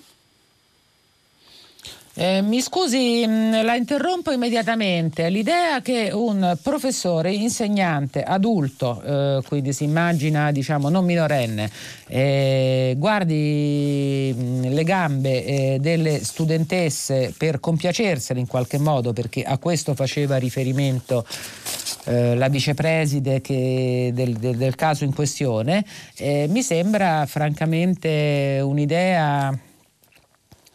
[2.14, 5.30] Eh, mi scusi, mm, la interrompo immediatamente.
[5.30, 11.70] L'idea che un professore, insegnante, adulto, eh, quindi si immagina diciamo non minorenne,
[12.08, 19.42] eh, guardi mh, mm, le gambe eh, delle studentesse per compiacersene in qualche modo, perché
[19.42, 21.24] a questo faceva riferimento
[22.04, 25.82] eh, la vicepreside che, del, del, del, caso in questione,
[26.16, 29.70] eh, mi sembra francamente un'idea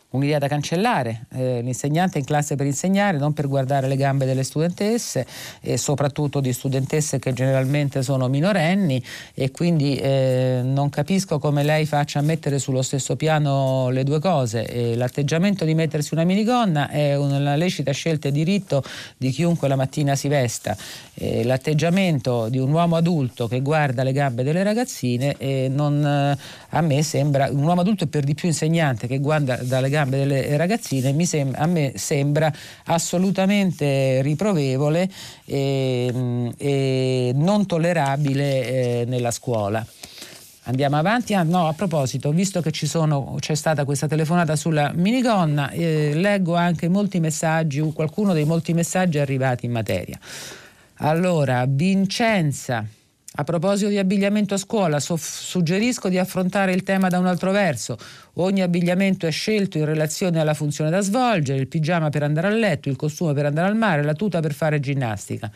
[0.09, 4.43] un'idea da cancellare, eh, l'insegnante in classe per insegnare, non per guardare le gambe delle
[4.43, 5.25] studentesse
[5.59, 9.03] e soprattutto di studentesse che generalmente sono minorenni
[9.33, 14.19] e quindi eh, non capisco come lei faccia a mettere sullo stesso piano le due
[14.19, 14.65] cose.
[14.65, 18.83] E l'atteggiamento di mettersi una minigonna è una lecita scelta e diritto
[19.17, 20.75] di chiunque la mattina si vesta.
[21.13, 25.35] E l'atteggiamento di un uomo adulto che guarda le gambe delle ragazzine
[25.69, 26.37] non, eh,
[26.69, 29.95] a me sembra, un uomo adulto e per di più insegnante che guarda dalle gambe
[29.97, 32.51] gambe delle ragazzine sem- a me sembra
[32.85, 35.09] assolutamente riprovevole
[35.45, 39.85] e, e non tollerabile eh, nella scuola.
[40.63, 41.33] Andiamo avanti.
[41.33, 46.55] Ah, no, a proposito, visto che sono, c'è stata questa telefonata sulla minigonna, eh, leggo
[46.55, 50.19] anche molti messaggi, qualcuno dei molti messaggi arrivati in materia.
[50.99, 52.85] Allora, Vincenza
[53.39, 57.51] a proposito di abbigliamento a scuola, so- suggerisco di affrontare il tema da un altro
[57.51, 57.95] verso.
[58.35, 62.51] Ogni abbigliamento è scelto in relazione alla funzione da svolgere, il pigiama per andare a
[62.51, 65.51] letto, il costume per andare al mare, la tuta per fare ginnastica.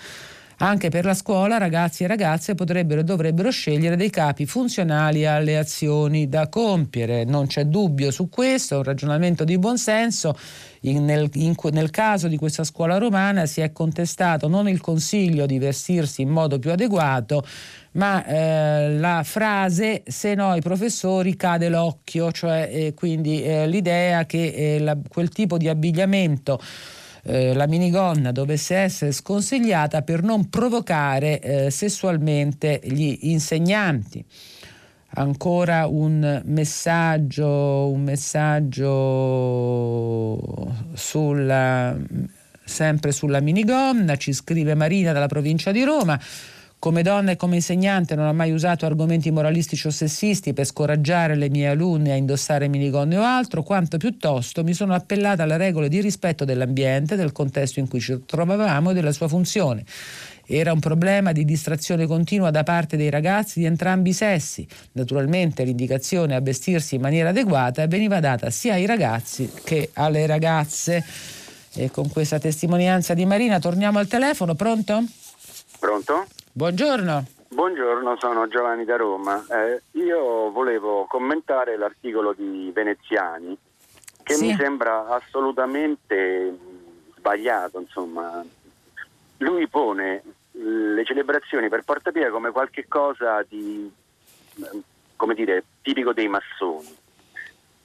[0.64, 5.58] Anche per la scuola ragazzi e ragazze potrebbero e dovrebbero scegliere dei capi funzionali alle
[5.58, 7.24] azioni da compiere.
[7.24, 10.38] Non c'è dubbio su questo, è un ragionamento di buonsenso.
[10.82, 15.48] In, nel, in, nel, caso di questa scuola romana si è contestato non il consiglio
[15.48, 17.44] di vestirsi in modo più adeguato,
[17.94, 24.28] ma eh, la frase se no ai professori cade l'occhio, cioè eh, quindi eh, l'idea
[24.28, 26.60] che eh, la, quel tipo di abbigliamento
[27.24, 34.26] eh, la minigonna dovesse essere sconsigliata per non provocare eh, sessualmente gli insegnanti.
[35.14, 38.86] Ancora un messaggio, un messaggio
[40.94, 41.98] sulla,
[42.64, 46.18] sempre sulla minigonna, ci scrive Marina dalla provincia di Roma.
[46.82, 51.36] Come donna e come insegnante non ho mai usato argomenti moralistici o sessisti per scoraggiare
[51.36, 55.90] le mie alunne a indossare minigonne o altro, quanto piuttosto mi sono appellata alle regole
[55.90, 59.86] di rispetto dell'ambiente, del contesto in cui ci trovavamo e della sua funzione.
[60.44, 64.68] Era un problema di distrazione continua da parte dei ragazzi di entrambi i sessi.
[64.94, 71.06] Naturalmente l'indicazione a vestirsi in maniera adeguata veniva data sia ai ragazzi che alle ragazze.
[71.76, 74.56] E con questa testimonianza di Marina torniamo al telefono.
[74.56, 75.04] Pronto?
[75.78, 76.26] Pronto?
[76.54, 77.26] Buongiorno.
[77.48, 79.42] Buongiorno, sono Giovanni da Roma.
[79.50, 83.58] Eh, io volevo commentare l'articolo di Veneziani
[84.22, 84.48] che sì.
[84.48, 86.58] mi sembra assolutamente
[87.16, 87.80] sbagliato.
[87.80, 88.44] Insomma.
[89.38, 93.90] Lui pone le celebrazioni per Porta Pia come qualche cosa di,
[95.16, 96.94] come dire, tipico dei massoni.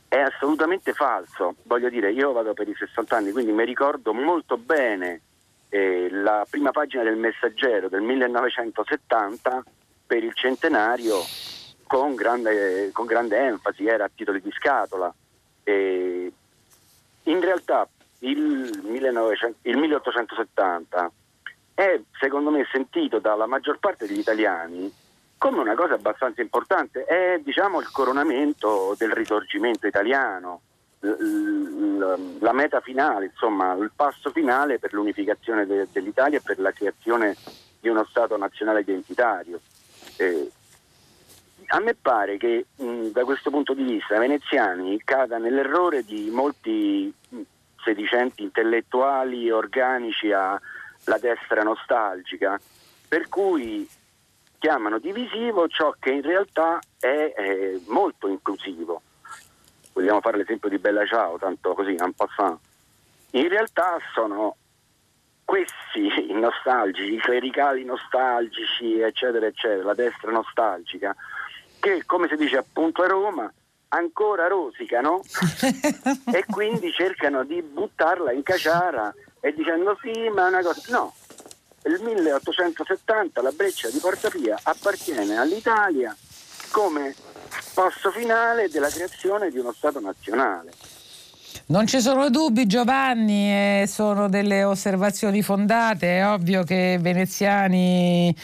[0.08, 1.54] È assolutamente falso.
[1.62, 5.20] Voglio dire, io vado per i 60 anni, quindi mi ricordo molto bene
[5.68, 9.64] eh, la prima pagina del Messaggero del 1970
[10.06, 11.16] per il centenario
[11.86, 15.12] con grande, con grande enfasi, era a titoli di scatola.
[15.62, 16.32] E
[17.24, 17.88] in realtà
[18.20, 21.10] il, 1900, il 1870
[21.74, 24.92] è secondo me sentito dalla maggior parte degli italiani
[25.38, 30.62] come una cosa abbastanza importante, è diciamo il coronamento del risorgimento italiano,
[31.00, 37.36] la meta finale, insomma il passo finale per l'unificazione de, dell'Italia e per la creazione
[37.80, 39.60] di uno Stato nazionale identitario.
[40.16, 40.50] Eh,
[41.68, 47.12] a me pare che mh, da questo punto di vista Veneziani cada nell'errore di molti
[47.82, 50.60] sedicenti intellettuali organici alla
[51.20, 52.58] destra nostalgica,
[53.08, 53.88] per cui
[54.58, 59.02] chiamano divisivo ciò che in realtà è, è molto inclusivo
[59.96, 62.56] vogliamo fare l'esempio di Bella Ciao, tanto così, un fa.
[63.30, 64.56] In realtà sono
[65.42, 71.16] questi i nostalgici, i clericali nostalgici, eccetera, eccetera, la destra nostalgica,
[71.80, 73.50] che come si dice appunto a Roma,
[73.88, 75.22] ancora rosicano
[76.30, 80.82] e quindi cercano di buttarla in caciara e dicendo sì, ma è una cosa...
[80.88, 81.14] No,
[81.84, 86.14] il 1870 la breccia di Porta Pia appartiene all'Italia
[86.70, 87.14] come
[87.74, 90.72] passo finale della creazione di uno Stato nazionale.
[91.68, 98.34] Non ci sono dubbi Giovanni, eh, sono delle osservazioni fondate, è ovvio che veneziani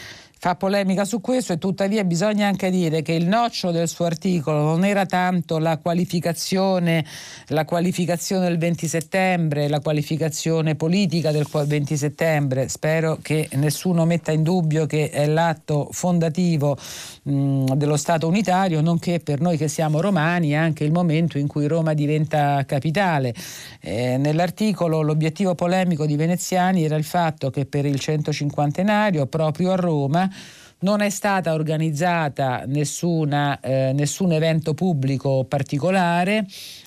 [0.43, 4.61] fa polemica su questo e tuttavia bisogna anche dire che il noccio del suo articolo
[4.61, 7.05] non era tanto la qualificazione,
[7.47, 12.67] la qualificazione del 20 settembre, la qualificazione politica del 20 settembre.
[12.67, 16.75] Spero che nessuno metta in dubbio che è l'atto fondativo
[17.21, 21.47] mh, dello Stato unitario, nonché per noi che siamo romani è anche il momento in
[21.47, 23.33] cui Roma diventa capitale.
[23.79, 28.81] Eh, nell'articolo l'obiettivo polemico di Veneziani era il fatto che per il 150
[29.27, 30.31] proprio a Roma
[30.79, 36.45] non è stata organizzata nessuna, eh, nessun evento pubblico particolare,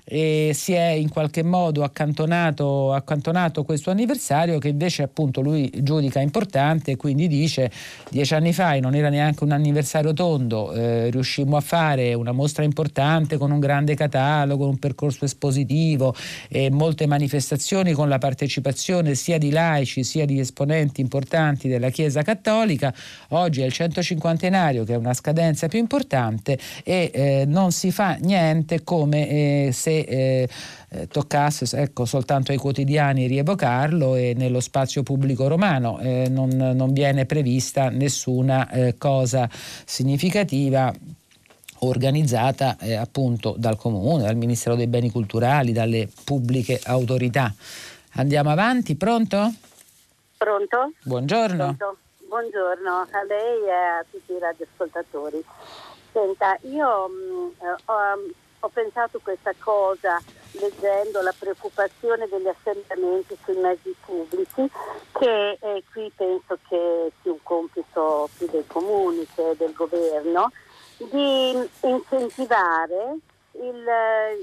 [0.09, 6.21] e si è in qualche modo accantonato, accantonato questo anniversario che invece appunto lui giudica
[6.21, 7.73] importante e quindi dice
[8.09, 12.31] dieci anni fa e non era neanche un anniversario tondo, eh, riuscimmo a fare una
[12.31, 16.15] mostra importante con un grande catalogo, un percorso espositivo
[16.49, 22.23] e molte manifestazioni con la partecipazione sia di laici sia di esponenti importanti della Chiesa
[22.23, 22.95] Cattolica.
[23.31, 28.17] Oggi è il 150enario che è una scadenza più importante e eh, non si fa
[28.21, 30.49] niente come eh, se eh,
[30.91, 36.93] eh, toccasse ecco, soltanto ai quotidiani rievocarlo e nello spazio pubblico romano eh, non, non,
[36.93, 40.93] viene prevista nessuna eh, cosa significativa
[41.81, 47.53] organizzata eh, appunto dal comune, dal Ministero dei Beni Culturali, dalle pubbliche autorità.
[48.15, 49.53] Andiamo avanti, pronto?
[50.37, 50.93] Pronto?
[51.03, 51.75] Buongiorno.
[51.77, 51.99] Pronto?
[52.29, 55.43] Buongiorno a lei e a tutti i radioascoltatori.
[56.13, 57.95] Senta, io mh, mm, ho,
[58.67, 60.21] ho pensato questa cosa
[60.53, 64.69] leggendo la preoccupazione degli assembramenti sui mezzi pubblici,
[65.19, 70.51] che eh, qui penso che sia un compito più dei comuni che del governo,
[70.97, 73.19] di incentivare
[73.53, 73.85] il,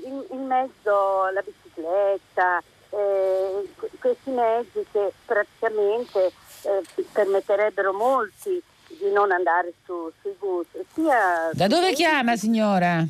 [0.05, 3.69] il, il mezzo, la bicicletta, eh,
[3.99, 6.31] questi mezzi che praticamente
[6.61, 10.67] eh, permetterebbero molti di non andare su, sui bus.
[10.93, 13.03] Sia da dove chiama signora?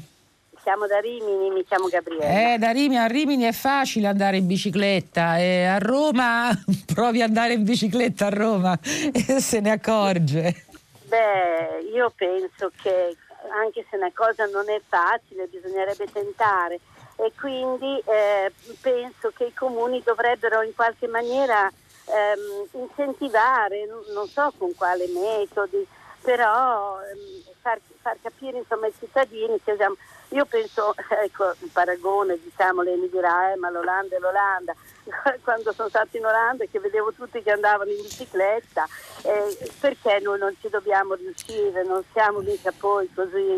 [0.64, 2.54] Siamo da Rimini, mi chiamo Gabriele.
[2.54, 6.52] Eh, da Rimini a Rimini è facile andare in bicicletta e a Roma
[6.94, 10.66] provi ad andare in bicicletta a Roma e se ne accorge.
[11.04, 13.18] Beh, io penso che
[13.62, 16.80] anche se una cosa non è facile bisognerebbe tentare
[17.18, 21.70] e quindi eh, penso che i comuni dovrebbero in qualche maniera
[22.06, 25.86] ehm, incentivare, non so con quale metodi,
[26.22, 29.96] però ehm, far, far, capire insomma, ai cittadini che diciamo,
[30.34, 30.94] io penso,
[31.24, 34.76] ecco il paragone, diciamo, lei mi dirà, eh, ma l'Olanda è l'Olanda.
[35.44, 38.86] Quando sono stata in Olanda che vedevo tutti che andavano in bicicletta,
[39.24, 43.58] eh, perché noi non ci dobbiamo riuscire, non siamo mica poi così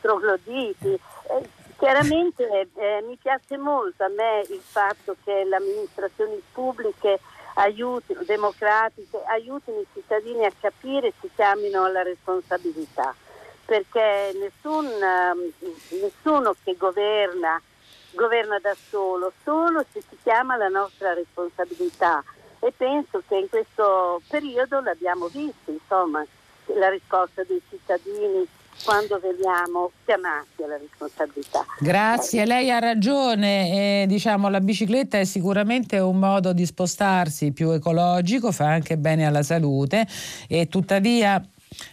[0.00, 0.92] trogloditi.
[0.92, 7.18] Eh, chiaramente eh, mi piace molto a me il fatto che le amministrazioni pubbliche
[7.54, 13.14] aiutino, democratiche, aiutino i cittadini a capire e si chiamino alla responsabilità,
[13.64, 15.52] perché nessun, ehm,
[16.00, 17.60] nessuno che governa
[18.14, 22.22] governa da solo, solo se si chiama la nostra responsabilità
[22.60, 26.24] e penso che in questo periodo l'abbiamo visto, insomma,
[26.78, 28.46] la risposta dei cittadini
[28.82, 31.64] quando veniamo chiamati alla responsabilità.
[31.78, 37.70] Grazie, lei ha ragione, eh, diciamo, la bicicletta è sicuramente un modo di spostarsi più
[37.70, 40.06] ecologico, fa anche bene alla salute
[40.48, 41.40] e tuttavia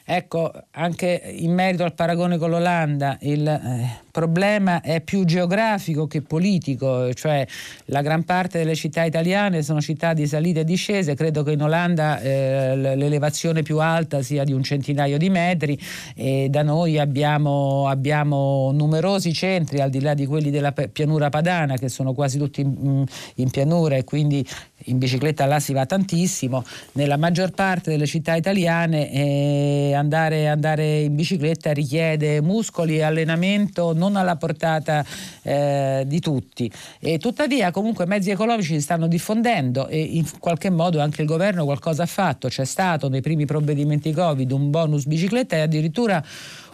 [0.03, 6.21] Ecco, anche in merito al paragone con l'Olanda, il eh, problema è più geografico che
[6.21, 7.45] politico, cioè
[7.85, 11.63] la gran parte delle città italiane sono città di salite e discese, credo che in
[11.63, 15.79] Olanda eh, l'elevazione più alta sia di un centinaio di metri
[16.15, 21.77] e da noi abbiamo, abbiamo, numerosi centri al di là di quelli della pianura padana
[21.77, 23.05] che sono quasi tutti in,
[23.35, 24.45] in pianura e quindi
[24.85, 26.63] in bicicletta là si va tantissimo,
[26.93, 33.93] nella maggior parte delle città italiane eh, andare, andare, in bicicletta richiede muscoli e allenamento
[34.01, 35.05] non alla portata
[35.43, 36.71] eh, di tutti.
[36.99, 41.65] E tuttavia comunque mezzi economici si stanno diffondendo e in qualche modo anche il governo
[41.65, 46.23] qualcosa ha fatto, c'è stato nei primi provvedimenti Covid un bonus bicicletta e addirittura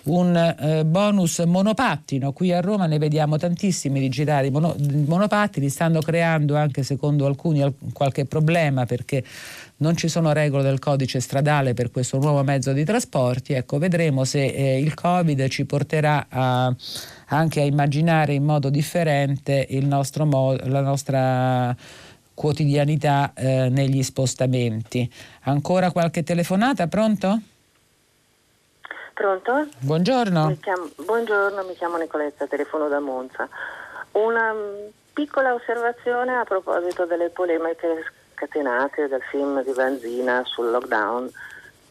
[0.08, 2.32] un eh, bonus monopattino.
[2.32, 4.76] Qui a Roma ne vediamo tantissimi digitali mono,
[5.06, 9.24] monopattini, stanno creando anche secondo alcuni qualche problema perché
[9.78, 13.54] non ci sono regole del codice stradale per questo nuovo mezzo di trasporti.
[13.54, 16.74] Ecco, vedremo se eh, il Covid ci porterà a,
[17.30, 21.76] anche a immaginare in modo differente il nostro mo- la nostra
[22.34, 25.12] quotidianità eh, negli spostamenti.
[25.44, 26.88] Ancora qualche telefonata?
[26.88, 27.42] Pronto?
[29.14, 29.68] Pronto?
[29.80, 30.48] Buongiorno.
[30.48, 33.50] Mi chiamo, buongiorno, mi chiamo Nicoletta, telefono da Monza.
[34.12, 38.06] Una mm, piccola osservazione a proposito delle polemiche
[38.36, 41.32] scatenate dal film di Vanzina sul lockdown.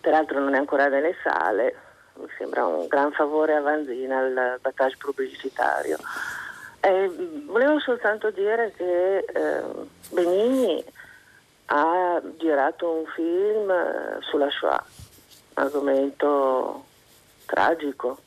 [0.00, 1.74] Peraltro non è ancora nelle sale,
[2.18, 5.98] mi sembra un gran favore a Vanzina il battage pubblicitario.
[6.80, 7.10] Eh,
[7.46, 9.62] volevo soltanto dire che eh,
[10.10, 10.84] Benigni
[11.66, 14.84] ha girato un film eh, sulla Shoah,
[15.54, 16.84] argomento
[17.46, 18.18] tragico.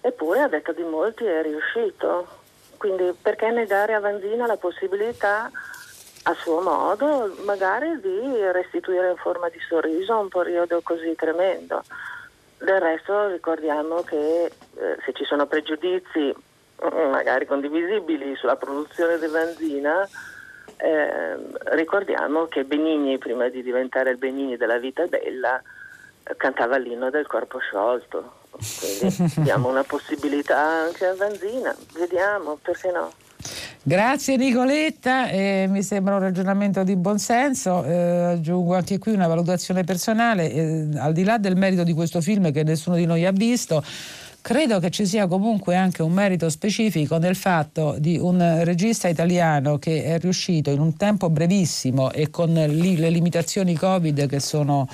[0.00, 2.44] Eppure, a detta di molti, è riuscito.
[2.76, 5.50] Quindi perché negare a Vanzina la possibilità,
[6.22, 11.82] a suo modo, magari di restituire in forma di sorriso un periodo così tremendo?
[12.58, 14.52] Del resto ricordiamo che eh,
[15.04, 16.34] se ci sono pregiudizi
[16.84, 20.08] mm, magari condivisibili sulla produzione di benzina,
[20.78, 21.36] eh,
[21.74, 25.62] ricordiamo che Benigni, prima di diventare il Benigni della vita bella,
[26.36, 28.44] cantava l'inno del corpo sciolto.
[28.50, 33.12] Quindi diamo una possibilità anche a benzina, vediamo, perché no?
[33.82, 37.94] Grazie Nicoletta, eh, mi sembra un ragionamento di buonsenso, eh,
[38.32, 42.50] aggiungo anche qui una valutazione personale, eh, al di là del merito di questo film
[42.50, 43.84] che nessuno di noi ha visto,
[44.40, 49.78] credo che ci sia comunque anche un merito specifico nel fatto di un regista italiano
[49.78, 54.88] che è riuscito in un tempo brevissimo e con le limitazioni Covid che sono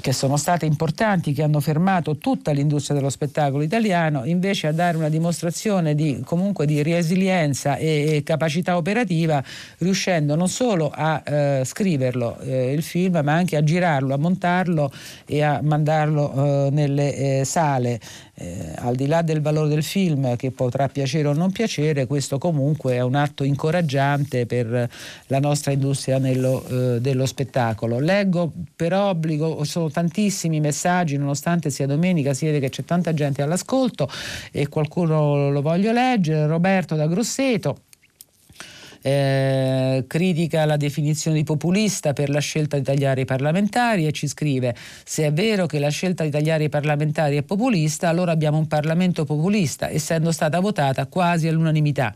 [0.00, 4.96] che sono state importanti, che hanno fermato tutta l'industria dello spettacolo italiano, invece a dare
[4.96, 9.42] una dimostrazione di, comunque di resilienza e, e capacità operativa,
[9.78, 14.92] riuscendo non solo a eh, scriverlo eh, il film, ma anche a girarlo, a montarlo
[15.24, 16.32] e a mandarlo
[16.66, 18.00] eh, nelle eh, sale
[18.38, 22.38] eh, al di là del valore del film che potrà piacere o non piacere, questo
[22.38, 24.88] comunque è un atto incoraggiante per
[25.26, 27.98] la nostra industria nello, eh, dello spettacolo.
[27.98, 33.42] Leggo per obbligo, sono tantissimi messaggi, nonostante sia domenica, si vede che c'è tanta gente
[33.42, 34.08] all'ascolto
[34.52, 36.46] e qualcuno lo voglio leggere.
[36.46, 37.85] Roberto da Grosseto
[39.06, 44.26] eh, critica la definizione di populista per la scelta di tagliare i parlamentari e ci
[44.26, 44.74] scrive
[45.04, 48.66] se è vero che la scelta di tagliare i parlamentari è populista allora abbiamo un
[48.66, 52.12] Parlamento populista essendo stata votata quasi all'unanimità.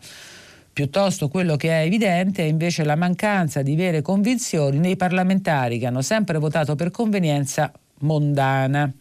[0.72, 5.86] Piuttosto quello che è evidente è invece la mancanza di vere convinzioni nei parlamentari che
[5.86, 8.92] hanno sempre votato per convenienza mondana.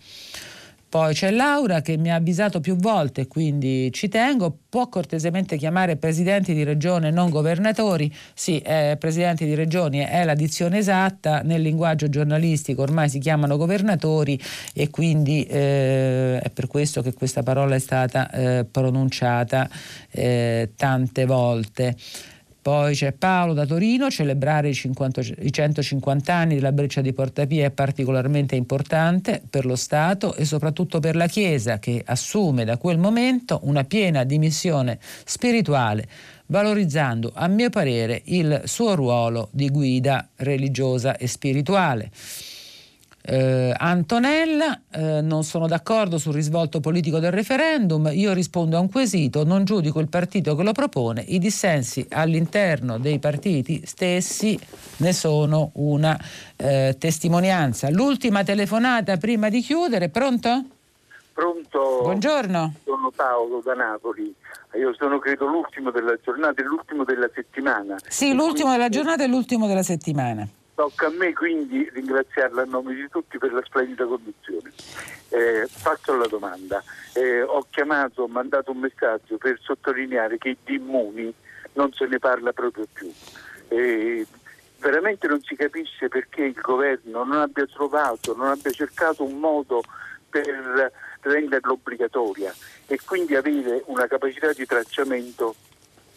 [0.89, 5.97] Poi c'è Laura che mi ha avvisato più volte, quindi ci tengo, può cortesemente chiamare
[5.97, 8.11] presidenti di regione non governatori?
[8.33, 13.55] Sì, eh, presidenti di regioni è la dizione esatta, nel linguaggio giornalistico ormai si chiamano
[13.55, 14.39] governatori
[14.73, 19.69] e quindi eh, è per questo che questa parola è stata eh, pronunciata
[20.09, 21.95] eh, tante volte.
[22.69, 27.65] Poi c'è Paolo da Torino, celebrare i, 50, i 150 anni della breccia di Portapia
[27.65, 32.99] è particolarmente importante per lo Stato e soprattutto per la Chiesa che assume da quel
[32.99, 36.07] momento una piena dimissione spirituale
[36.45, 42.11] valorizzando a mio parere il suo ruolo di guida religiosa e spirituale.
[43.31, 48.89] Eh, Antonella, eh, non sono d'accordo sul risvolto politico del referendum, io rispondo a un
[48.89, 54.59] quesito, non giudico il partito che lo propone, i dissensi all'interno dei partiti stessi
[54.97, 56.19] ne sono una
[56.55, 57.91] eh, testimonianza.
[57.91, 60.63] L'ultima telefonata prima di chiudere, pronto?
[61.31, 61.99] Pronto?
[62.01, 62.73] Buongiorno.
[62.83, 64.33] Sono Paolo da Napoli.
[64.73, 67.95] Io sono credo l'ultimo della giornata e l'ultimo della settimana.
[68.07, 70.47] Sì, l'ultimo della giornata e l'ultimo della settimana.
[70.79, 74.71] Tocca a me quindi ringraziarla a nome di tutti per la splendida conduzione.
[75.27, 76.81] Eh, faccio la domanda.
[77.11, 81.33] Eh, ho chiamato, ho mandato un messaggio per sottolineare che di immuni
[81.73, 83.11] non se ne parla proprio più.
[83.67, 84.25] Eh,
[84.77, 89.83] veramente non si capisce perché il governo non abbia trovato, non abbia cercato un modo
[90.29, 92.55] per renderla obbligatoria
[92.87, 95.55] e quindi avere una capacità di tracciamento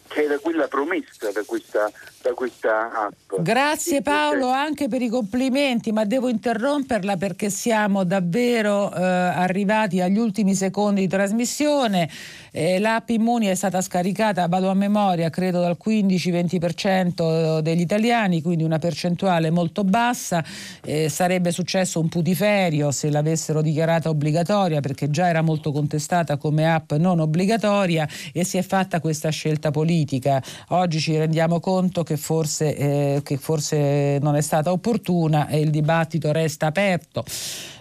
[0.07, 1.91] che era quella promessa da questa,
[2.23, 3.41] da questa app.
[3.41, 10.17] Grazie Paolo anche per i complimenti, ma devo interromperla perché siamo davvero eh, arrivati agli
[10.17, 12.09] ultimi secondi di trasmissione.
[12.51, 18.63] Eh, l'app Immuni è stata scaricata, vado a memoria, credo dal 15-20% degli italiani, quindi
[18.63, 20.43] una percentuale molto bassa.
[20.85, 26.71] Eh, sarebbe successo un putiferio se l'avessero dichiarata obbligatoria perché già era molto contestata come
[26.71, 30.41] app non obbligatoria e si è fatta questa scelta politica.
[30.69, 35.69] Oggi ci rendiamo conto che forse, eh, che forse non è stata opportuna e il
[35.69, 37.23] dibattito resta aperto.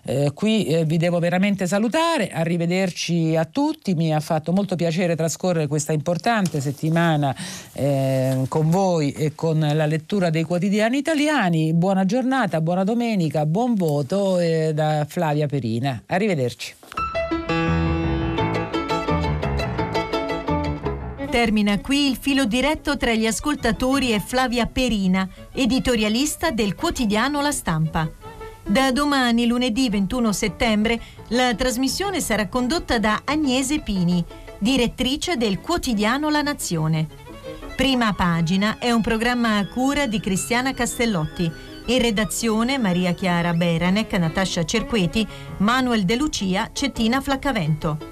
[0.04, 5.14] Eh, qui eh, vi devo veramente salutare, arrivederci a tutti, mi ha fatto molto piacere
[5.14, 7.34] trascorrere questa importante settimana
[7.72, 11.72] eh, con voi e con la lettura dei quotidiani italiani.
[11.72, 16.02] Buona giornata, buona domenica, buon voto eh, da Flavia Perina.
[16.06, 16.74] Arrivederci.
[21.32, 27.50] Termina qui il filo diretto tra gli ascoltatori e Flavia Perina, editorialista del quotidiano La
[27.50, 28.06] Stampa.
[28.62, 34.22] Da domani, lunedì 21 settembre, la trasmissione sarà condotta da Agnese Pini,
[34.58, 37.08] direttrice del quotidiano La Nazione.
[37.76, 41.50] Prima pagina è un programma a cura di Cristiana Castellotti.
[41.86, 45.26] In redazione Maria Chiara Beranec, Natascia Cerqueti,
[45.56, 48.11] Manuel De Lucia, Cettina Flaccavento.